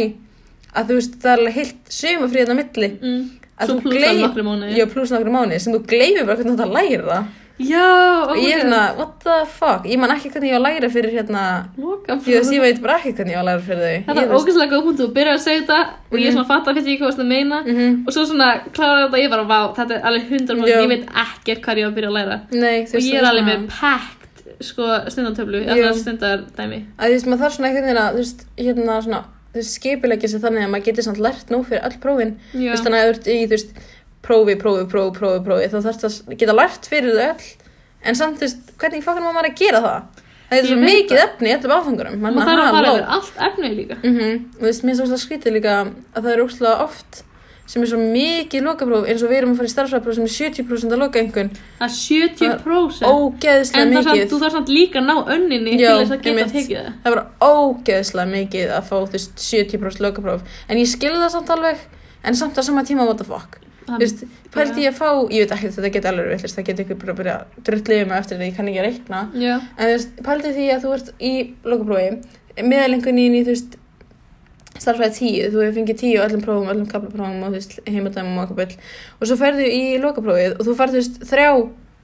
að 0.72 0.88
þú 0.88 0.96
veist, 0.96 1.16
það 1.20 1.32
er 1.34 1.40
alveg 1.42 1.56
heilt 1.58 1.90
sumafrið 1.92 2.52
á 2.52 2.54
milli 2.56 2.88
Mm. 3.02 3.22
að 3.60 3.68
Svo 3.68 3.74
þú 3.76 3.82
plussar 3.84 4.00
gleym- 4.00 4.22
nokkru 4.24 4.42
mánuði. 4.46 4.76
Já, 4.78 4.84
pluss 4.88 5.10
nokkru 5.12 5.32
mánuði 5.34 5.58
sem 5.60 5.74
þú 5.74 5.80
gleymir 5.90 6.24
bara 6.26 6.36
hvernig 6.38 6.54
þú 6.56 6.62
átt 6.62 6.64
að 6.64 6.76
læra 6.78 7.18
Já, 7.60 7.84
og 8.26 8.36
ég 8.40 8.54
er 8.56 8.62
hérna, 8.62 8.80
what 8.96 9.18
the 9.22 9.34
fuck? 9.46 9.84
Ég 9.86 10.00
man 10.00 10.12
ekki 10.14 10.30
hvernig 10.32 10.50
ég 10.50 10.56
á 10.56 10.60
að 10.60 10.64
læra 10.66 10.88
fyrir 10.92 11.12
hérna 11.12 11.42
ég, 11.76 12.38
veist, 12.38 12.52
ég 12.54 12.62
veit 12.64 12.80
bara 12.82 12.96
ekki 12.98 13.12
hvernig 13.18 13.34
ég 13.34 13.38
á 13.38 13.42
að 13.42 13.48
læra 13.50 13.64
fyrir 13.66 13.82
þau. 13.82 14.06
Þetta 14.08 14.22
er 14.22 14.32
ógæslega 14.38 14.70
góð 14.72 14.86
punkt, 14.86 15.02
þú 15.02 15.08
byrjar 15.18 15.36
að 15.38 15.44
segja 15.44 15.60
þetta 15.60 15.78
og 16.08 16.16
ég 16.18 16.26
er 16.26 16.34
svona 16.36 16.46
að 16.46 16.52
fatta 16.52 16.74
fyrir 16.74 16.86
því 16.88 16.96
hvað 17.02 17.20
það 17.20 17.30
meina. 17.34 17.60
Mm 17.66 18.00
og 18.06 18.16
svo 18.16 18.24
svona 18.26 18.48
klára 18.72 19.04
þetta 19.04 19.18
og 19.18 19.22
ég 19.22 19.30
bara, 19.34 19.44
vá, 19.52 19.60
þetta 19.76 19.98
er 19.98 20.08
alveg 20.08 20.32
100% 20.32 20.72
Já. 20.72 20.80
ég 20.80 20.90
veit 20.90 21.06
ekkert 21.26 21.62
hvað 21.66 21.82
ég 21.82 21.86
á 21.86 21.88
að 21.90 21.94
byrja 21.98 22.10
að 22.10 22.16
læra. 22.18 22.40
Nei, 22.50 22.78
og 22.82 23.06
ég 23.06 23.20
er 23.20 23.28
alveg 23.28 23.46
með 23.50 23.68
packed 23.68 24.18
sko 24.62 24.88
stundartöflu, 25.12 25.62
Já. 25.66 25.76
eða 25.76 25.92
stundardæmi. 26.00 26.82
Að 26.98 27.12
þú 27.12 27.16
veist, 27.16 27.30
maður 27.30 27.44
þarf 27.44 27.56
svona 27.56 27.70
einhvern 27.70 27.88
veginn 27.88 28.02
að 28.02 28.12
þú 28.12 28.22
veist, 28.22 28.44
hérna 28.58 28.98
svona 29.06 29.22
þú 29.52 29.60
veist, 29.60 29.74
skipilegja 29.78 30.28
sig 30.32 30.42
þannig 30.42 30.66
að 30.66 30.70
maður 30.72 30.86
getur 30.88 31.06
samt 31.06 31.20
lært 31.22 31.50
nú 31.52 31.62
fyrir 31.66 31.84
öll 31.88 31.98
prófin. 32.02 32.36
Þú 32.54 32.70
veist, 32.70 32.86
þannig 32.86 33.02
að 33.02 33.18
þú 33.26 33.50
veist, 33.52 33.74
prófi, 34.22 34.56
prófi, 34.60 34.86
prófi, 34.90 35.14
prófi, 35.18 35.42
prófi. 35.46 35.70
Þá 35.72 35.78
þarfst 35.88 36.08
að 36.08 36.36
geta 36.40 36.56
lært 36.56 36.88
fyrir 36.90 37.16
þau 37.16 37.24
öll. 37.30 37.48
En 38.02 38.18
samt, 38.18 38.38
þú 38.38 38.46
veist, 38.46 38.70
hvernig 38.80 39.06
má 39.06 39.30
maður 39.30 39.50
að 39.52 39.58
gera 39.58 39.82
það? 39.82 40.22
Það 40.52 40.58
er 40.58 40.68
svo 40.68 40.78
mikið 40.82 41.16
það. 41.16 41.26
efni 41.26 41.48
í 41.48 41.52
öllum 41.56 41.74
áfangurum 41.78 42.24
og 42.28 42.38
það 42.38 42.50
er 42.52 42.60
að 42.60 42.74
fara 42.76 42.88
yfir 42.92 43.04
allt 43.16 43.36
efnið 43.46 43.76
líka. 43.78 43.94
Mm 44.02 44.16
-hmm. 44.16 44.40
og 44.52 44.58
þú 44.60 44.66
veist, 44.68 44.82
mér 44.84 45.00
er 45.00 45.06
svo 45.06 45.18
skrítið 45.22 45.54
líka 45.56 45.76
að 46.14 46.20
það 46.22 46.32
er 46.32 46.42
úrslega 46.42 46.82
oft 46.84 47.22
sem 47.72 47.82
er 47.82 47.88
svo 47.88 47.98
mikið 47.98 48.64
lokapróf 48.66 49.06
eins 49.08 49.22
og 49.22 49.30
við 49.30 49.38
erum 49.38 49.52
að 49.52 49.56
fara 49.56 49.70
í 49.70 49.72
starfsræðpróf 49.72 50.14
sem 50.14 50.24
er 50.24 50.34
70% 50.34 50.92
að 50.92 50.98
loka 50.98 51.20
einhvern. 51.22 51.50
Það 51.78 51.88
er 51.88 51.94
70% 51.96 53.08
ógeðslega 53.08 53.82
en 53.82 53.94
það 53.94 54.02
samt, 54.02 54.16
mikið. 54.16 54.28
þú 54.32 54.40
þarf 54.42 54.52
samt 54.52 54.68
líka 54.68 54.98
að 54.98 55.06
ná 55.08 55.16
önninni 55.36 55.72
til 55.78 55.88
þess 55.88 56.12
að 56.12 56.22
geta 56.26 56.46
tekið 56.52 56.76
það. 56.78 56.92
Það 57.02 57.10
er 57.10 57.16
bara 57.16 57.26
ógeðslega 57.40 58.28
mikið 58.36 58.76
að 58.76 58.82
fá 58.90 58.96
þú 58.98 59.12
veist 59.16 59.32
70% 59.38 60.04
lokapróf. 60.04 60.40
En 60.68 60.76
ég 60.76 60.88
skil 60.90 61.14
það 61.16 61.30
samt 61.32 61.50
alveg 61.56 61.76
en 62.24 62.34
samt 62.34 62.58
á 62.58 62.62
sama 62.62 62.84
tíma 62.84 63.06
what 63.06 63.16
the 63.16 63.24
fuck 63.24 63.62
þú 63.88 64.00
veist, 64.02 64.24
pældi 64.54 64.84
ég 64.86 64.92
að 64.92 64.98
fá, 64.98 65.08
ég 65.32 65.44
veit 65.44 65.54
ekki 65.56 65.72
þetta 65.76 65.92
geti 65.96 66.10
alveg 66.12 66.30
villist, 66.32 66.58
það 66.58 66.68
geti 66.70 66.86
ykkur 66.86 67.00
bara 67.02 67.12
að 67.12 67.20
byrja 67.20 67.36
að 67.36 67.60
drullið 67.68 68.02
mig 68.08 68.18
eftir 68.18 68.40
því, 68.40 68.48
ég 68.48 68.56
kann 68.56 68.70
ekki 68.72 68.82
að 68.82 68.88
reikna. 68.88 69.22
Já, 69.34 69.54
en 69.58 69.84
þú 69.84 69.92
veist, 69.96 70.16
pældi 70.28 70.54
því 70.56 70.66
að 70.72 70.82
þú 70.86 70.96
ert 70.96 71.12
í 71.18 71.32
lokaprófi 71.72 72.10
meðalengun 72.62 73.22
í 73.22 73.28
þú 73.42 73.52
veist 73.52 73.78
starfræði 74.80 75.14
tíu, 75.18 75.46
þú 75.52 75.62
hefur 75.62 75.76
fengið 75.76 76.00
tíu 76.00 76.24
öllum 76.24 76.42
prófum, 76.42 76.70
öllum 76.72 76.88
kaplaprófum 76.90 77.44
og 77.44 77.52
þú 77.52 77.58
veist 77.58 77.78
heimadæmum 77.86 78.40
og 78.42 78.52
okkur 78.52 78.74
og 79.20 79.28
svo 79.28 79.38
ferðu 79.40 79.68
í 79.68 79.82
lokaprófið 80.02 80.56
og 80.56 80.66
þú 80.66 80.76
ferðu 80.78 80.98
þú 80.98 81.02
veist 81.02 81.24
þrjá, 81.30 81.48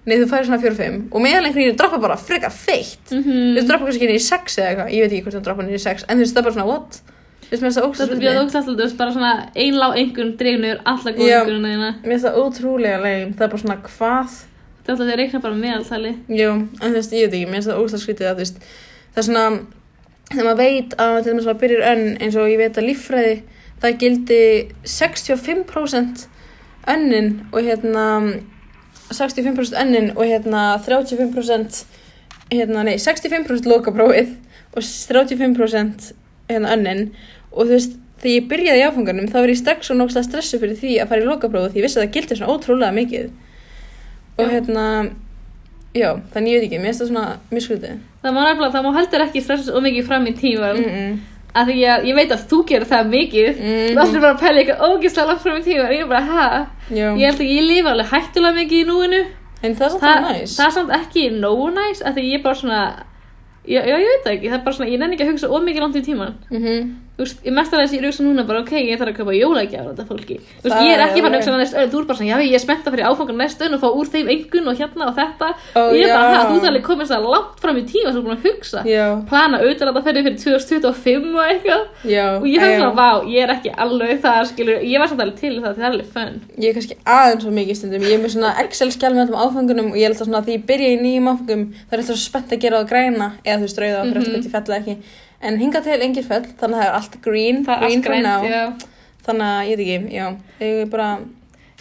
nei 0.09 0.17
þú 0.21 0.29
færir 0.31 0.49
svona 0.49 0.61
fjóru 0.63 0.79
fimm 0.79 0.99
og 1.09 1.25
meðalengun 1.25 1.65
í 1.65 1.77
droppa 1.79 2.01
bara 2.03 2.19
freka 2.21 2.51
feitt. 2.55 3.13
Mm 3.13 3.25
þú 3.25 3.55
veist, 3.59 3.71
droppa 3.71 3.89
kannski 3.89 4.09
niður 4.09 4.21
í 4.21 4.27
sex 4.29 4.59
eða 4.59 4.69
eitthvað, 4.73 4.93
ég 4.95 5.05
veit 5.05 5.15
ekki 5.15 5.25
hvort 5.27 5.39
það 5.39 5.47
droppa 5.49 5.67
niður 5.67 5.81
í 5.81 5.87
sex 5.87 6.07
en 6.07 6.21
þú 6.21 6.27
veist, 6.27 6.37
það 6.37 6.43
er 6.43 6.49
bara 6.49 6.59
svona, 6.59 6.69
what? 6.69 7.01
Þú 7.49 7.55
veist, 7.55 7.63
mér 7.63 7.69
finnst 7.69 7.79
það 7.81 7.87
þetta 7.89 8.05
ógæslega 8.05 8.33
er 8.33 8.43
ógæslega 8.43 8.75
alltaf 8.75 8.99
bara 8.99 9.15
svona 9.17 9.33
einlá 9.57 9.89
einhvern 9.95 10.35
dregnur 10.41 10.83
alltaf 10.85 11.17
góð 11.17 11.33
einhvern 11.33 11.65
þeirna 11.65 11.91
mér 12.03 12.13
finnst 12.13 12.29
það 12.29 12.39
ótrúlega 12.43 13.01
legin, 13.05 13.33
það 13.35 13.47
er 13.47 13.53
bara 13.55 13.63
svona, 13.65 13.79
hvað? 13.89 14.37
þetta 14.77 14.89
er 14.89 14.95
alltaf 14.95 15.07
því 15.09 15.15
að 15.15 15.21
reikna 15.23 15.43
bara 15.47 15.61
meðaltali 15.65 16.15
Jú, 16.29 16.51
en 16.69 16.87
þú 16.87 16.95
veist, 16.99 17.17
ég 17.17 17.27
veit 17.27 17.39
ekki, 17.39 17.49
mér 17.49 17.59
finnst 17.59 17.71
það 17.73 17.83
ógæslega 17.83 18.05
skrítið 18.05 18.31
að 18.31 18.39
þú 18.39 18.45
veist, 18.45 18.63
það 19.15 19.23
er 19.23 19.29
svona 19.29 19.47
þegar 20.29 20.49
maður 20.49 20.61
veit 20.61 20.99
að 21.01 21.15
til 21.23 21.33
dæmis 21.33 21.49
að 21.49 21.61
byrjar 21.63 21.87
önn 21.93 22.05
eins 22.21 22.37
og 22.37 22.51
ég 22.51 22.61
veit 22.61 22.79
að 22.79 22.89
líffræði 22.89 23.37
það 23.81 23.99
gildi 24.03 24.43
65% 24.85 26.27
önnin 26.93 27.31
og 27.53 27.65
hérna 27.65 28.05
65% 29.09 29.79
önnin 29.81 30.11
og 30.17 30.25
hérna 30.29 30.65
35% 30.85 31.81
hérna, 32.53 32.85
nei, 32.85 32.97
65% 33.01 33.69
lokaprófið 33.69 34.35
og 34.77 34.85
35% 34.85 36.13
hérna 36.49 36.75
önnin 36.77 37.09
og 37.53 37.67
þú 37.67 37.71
veist, 37.77 37.93
þegar 38.19 38.35
ég 38.35 38.49
byrjaði 38.51 38.81
í 38.83 38.87
áfanganum 38.89 39.29
þá 39.31 39.39
var 39.41 39.49
ég 39.53 39.57
strax 39.61 39.91
og 39.91 39.97
nógslega 40.01 40.25
stressu 40.29 40.59
fyrir 40.59 40.77
því 40.81 40.97
að 41.03 41.09
fara 41.09 41.23
í 41.23 41.29
lokaprófið 41.29 41.73
því 41.73 41.79
ég 41.79 41.87
vissi 41.87 41.99
að 42.01 42.05
það 42.07 42.13
gildi 42.17 42.37
svona 42.37 42.53
ótrúlega 42.53 42.93
mikið 42.99 43.31
og 44.39 44.45
Já. 44.45 44.51
hérna 44.55 44.85
já, 45.95 46.11
þannig 46.35 46.53
ég 46.53 46.61
veit 46.61 46.67
ekki, 46.69 46.79
mér 46.83 46.93
finnst 46.93 47.01
það 47.03 47.09
svona 47.09 47.61
skrítið 47.65 47.97
það 48.23 48.35
má 48.37 48.41
nefnilega, 48.45 48.73
það 48.75 48.85
má 48.89 48.93
heldur 48.99 49.25
ekki 49.25 49.43
stressa 49.43 49.71
svo 49.71 49.81
mikið 49.83 50.07
fram 50.11 50.27
í 50.27 50.35
tíman 50.39 50.77
mm 50.77 50.91
-mm. 50.95 51.17
af 51.55 51.67
því 51.69 51.79
að 51.95 52.05
ég 52.11 52.15
veit 52.19 52.33
að 52.37 52.45
þú 52.51 52.59
gerir 52.69 52.87
það 52.93 53.09
mikið 53.15 53.51
Mhm. 53.59 53.97
þú 53.97 54.03
ætlir 54.05 54.21
bara 54.21 54.35
að 54.35 54.41
pæla 54.43 54.59
eitthvað 54.61 54.85
ógislega 54.89 55.27
langt 55.29 55.41
fram 55.43 55.57
í 55.57 55.65
tíman 55.65 55.93
ég 55.93 56.01
er 56.03 56.07
bara? 56.09 56.67
Já. 56.91 57.09
Ég 57.17 57.27
held 57.27 57.41
að 57.41 57.53
ég 57.57 57.63
lifa 57.71 57.91
alveg 57.91 58.07
hættulega 58.13 58.55
mikið 58.55 58.79
í 58.83 58.87
núinu 58.87 59.25
en 59.63 59.75
það 59.75 59.85
er 59.87 59.91
samt 59.91 60.03
Þa, 60.03 60.15
það 60.59 60.67
er 60.67 60.71
samt 60.71 60.91
ekki 60.91 61.31
nógu 61.41 61.71
næs 61.75 62.03
af 62.03 62.15
því 62.15 62.23
ég 62.33 62.39
er 62.39 62.43
bara 62.43 62.55
svona 62.55 62.95
já, 63.67 63.81
já, 63.87 63.95
ég 63.99 64.07
veit 64.13 64.25
það 64.25 64.33
ekki, 64.37 64.49
það 64.49 64.59
er 64.59 64.65
bara 64.65 64.77
svona, 64.77 64.91
ég 64.91 64.99
nenni 64.99 65.15
ekki 65.17 65.25
að 65.25 65.31
hugsa 65.33 65.49
ómikið 65.49 65.81
langt 65.81 65.97
í 65.97 66.03
tíman 66.05 66.35
mm 66.51 66.97
Veist, 67.19 67.41
ég 67.43 67.51
mest 67.51 67.73
að 67.75 67.81
þess 67.83 67.93
að 67.93 67.99
ég 67.99 68.05
hugsa 68.07 68.23
núna 68.23 68.45
bara, 68.47 68.61
ok, 68.63 68.71
ég 68.79 68.99
þarf 69.01 69.11
að 69.11 69.17
kaupa 69.19 69.33
jólagjafur 69.35 69.91
á 69.91 69.93
þetta 69.99 70.05
fólki. 70.07 70.37
Þú 70.39 70.63
veist, 70.63 70.75
Það 70.77 70.85
ég 70.87 70.93
er 70.95 71.01
er 71.01 71.07
ekki 71.09 71.19
fann 71.19 71.27
að 71.27 71.35
alveg- 71.35 71.49
hugsa 71.49 71.59
næst 71.59 71.75
öll, 71.79 71.89
þú 71.91 71.99
er 71.99 72.05
bara 72.09 72.19
svona, 72.19 72.31
já, 72.31 72.39
ég 72.47 72.55
er 72.55 72.63
spennt 72.63 72.85
að 72.87 72.93
fyrir 72.95 73.07
áfangan 73.09 73.39
næst 73.43 73.63
öll 73.67 73.75
og 73.75 73.81
fá 73.83 73.89
úr 73.99 74.07
þeim 74.13 74.29
engun 74.35 74.69
og 74.71 74.77
hérna 74.79 75.05
og 75.09 75.15
þetta. 75.19 75.49
Og 75.83 75.93
ég 75.99 76.05
er 76.07 76.15
bara, 76.15 76.29
ha, 76.39 76.45
þú 76.47 76.55
þarf 76.63 76.69
alveg 76.71 76.85
komið 76.87 77.11
það 77.11 77.27
langt 77.35 77.59
fram 77.65 77.77
í 77.77 77.83
tíma 77.91 78.13
sem 78.13 78.15
þú 78.15 78.23
er 78.23 78.27
búin 78.29 78.39
að 78.39 78.47
hugsa. 78.47 78.81
já, 78.87 79.07
Plana 79.29 79.59
auðvitað 79.59 79.89
að 79.89 79.95
þetta 79.99 80.07
fyrir 80.07 80.23
fyrir 80.29 80.39
2025 80.39 81.35
og 81.35 81.45
eitthvað. 81.49 81.83
já 82.07 82.27
Og 82.39 82.47
ég 82.47 82.61
já. 82.63 82.79
svona, 82.79 82.95
vá, 82.95 83.11
ég 83.27 83.43
er 83.43 83.51
ekki 83.57 83.71
alveg 83.75 84.23
það, 84.23 84.41
skilur, 84.53 84.79
ég 84.87 84.99
var 85.03 85.09
samt 85.11 85.21
alveg 85.27 85.37
til 85.43 85.55
það, 85.59 85.75
það 85.75 85.85
er 85.85 85.91
alveg 85.91 86.09
fun. 86.15 86.41
ég 86.59 86.69
er 86.71 86.75
kannski 86.79 86.97
aðeins 87.03 87.43
svo 87.43 87.51
mikið 87.51 87.77
stundum 87.83 88.03
ég 88.07 88.15
er 88.15 88.23
með 88.23 88.33
svona 88.39 88.55
Excel-skjál 88.63 89.15
með 89.19 89.35
áfangunum 89.35 89.91
og 89.91 89.97
ég 89.99 90.07
er 90.07 90.11
alltaf 90.15 90.27
svona, 90.31 90.43
því 90.47 90.55
ég 90.55 90.67
byrja 90.71 90.89
í 90.95 90.99
nýjum 91.03 91.31
áfangum 91.35 91.63
það 91.75 91.93
er 91.93 91.99
alltaf 91.99 92.17
spennt 92.23 92.53
að 92.55 92.61
gera 92.63 92.79
á 92.79 92.85
græna 92.87 93.33
eða 93.45 93.59
þú 93.59 93.65
veist 93.67 93.79
rauða 93.83 93.99
og 93.99 94.07
Mhm. 94.07 94.13
fyrir 94.13 94.23
eftir 94.23 94.35
hvort 94.39 94.47
ég 94.47 94.55
fell 94.55 94.79
ekki 94.79 94.97
en 95.41 95.59
hinga 95.61 95.83
til 95.87 95.99
engir 96.03 96.27
fell, 96.27 96.45
þannig 96.61 96.79
að 96.79 96.83
það 96.83 96.87
er 96.89 97.01
allt 97.01 97.19
green 97.25 97.65
Það 97.67 97.83
er 97.89 98.03
green 98.09 98.29
allt 98.29 98.45
grænt, 98.45 98.53
já. 98.53 98.93
þannig 99.29 99.51
að 99.51 99.73
ég 99.73 99.81
veit 99.81 99.89
ekki, 99.89 100.15
já 100.17 100.27
ég 100.67 100.95
bara, 100.95 101.11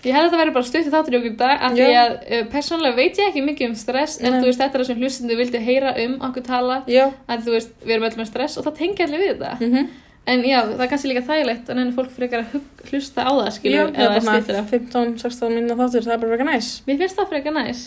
Ég 0.05 0.13
held 0.13 0.27
að 0.27 0.29
þetta 0.29 0.39
væri 0.43 0.51
bara 0.53 0.67
stutt 0.67 0.89
þáttur 0.93 1.15
í 1.15 1.17
okkur 1.17 1.31
í 1.33 1.37
dag 1.39 1.63
af 1.65 1.73
því 1.73 1.85
Já. 1.89 2.01
að 2.03 2.11
uh, 2.37 2.41
persónulega 2.51 2.95
veit 2.99 3.17
ég 3.17 3.31
ekki 3.31 3.41
mikið 3.43 3.71
um 3.71 3.77
stress 3.79 4.19
en 4.21 4.29
Nei. 4.29 4.35
þú 4.43 4.49
veist 4.51 4.61
þetta 4.61 4.77
er 4.77 4.83
það 4.83 4.89
sem 4.91 4.99
hlustundu 5.01 5.37
vildi 5.39 5.61
heyra 5.65 5.93
um 6.03 6.13
okkur 6.27 6.45
tala 6.45 6.75
Já. 6.85 7.07
að 7.25 7.47
þú 7.47 7.55
veist 7.55 7.71
við 7.81 7.95
erum 7.95 8.05
öll 8.07 8.19
með 8.21 8.29
stress 8.29 8.59
og 8.61 8.67
það 8.67 8.77
tengja 8.83 9.07
allir 9.07 9.23
við 9.25 9.33
þetta 9.33 9.55
Mm 9.57 9.87
en 10.27 10.43
já 10.43 10.57
það 10.67 10.81
er 10.83 10.89
kannski 10.91 11.09
líka 11.11 11.23
þægilegt 11.23 11.69
en 11.71 11.79
enn 11.79 11.93
fólk 11.95 12.09
frekar 12.11 12.41
að 12.43 12.57
hlusta 12.91 13.23
á 13.23 13.31
það 13.31 13.45
Já, 13.47 13.53
skilur 13.55 13.93
það 13.95 14.01
er 14.03 14.09
bara 14.11 14.23
styttra. 14.25 14.63
svona 14.67 15.13
15-16 15.15 15.53
minna 15.55 15.77
þáttur, 15.79 16.03
það 16.03 16.15
er 16.15 16.21
bara 16.23 16.33
eitthvað 16.35 16.49
næs. 16.51 16.71
Mér 16.87 16.97
finnst 17.01 17.19
það 17.21 17.29
frekar 17.31 17.55
næs 17.55 17.83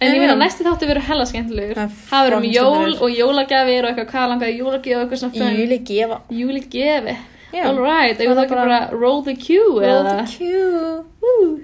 En 0.00 0.12
ég 0.12 0.18
meina 0.20 0.34
já. 0.34 0.38
næsti 0.42 0.64
þáttu 0.66 0.88
verður 0.90 1.06
hella 1.08 1.24
skemmtilegur 1.30 1.78
Það 1.80 1.94
Það 2.10 2.26
verður 2.26 2.36
um 2.36 2.50
jól 2.56 2.96
og 3.00 3.14
jólagjafir 3.16 3.84
og 3.84 3.90
eitthvað 3.92 4.10
hvað 4.12 4.28
langaði 4.32 4.58
jólagjöf 4.60 4.96
og 4.96 5.04
eitthvað 5.06 5.22
svona 5.22 5.38
fun 5.38 5.56
Júli 5.60 5.78
gefa. 5.90 6.18
Júligefi. 6.40 7.16
Alright, 7.56 8.20
ef 8.20 8.26
það 8.28 8.36
er 8.36 8.44
ekki 8.44 8.58
bara- 8.58 8.90
roll 8.92 9.22
the 9.24 9.34
cue 9.36 9.62
Roll 9.64 9.80
eða 9.88 10.26
the 10.26 10.36
cue. 10.36 11.62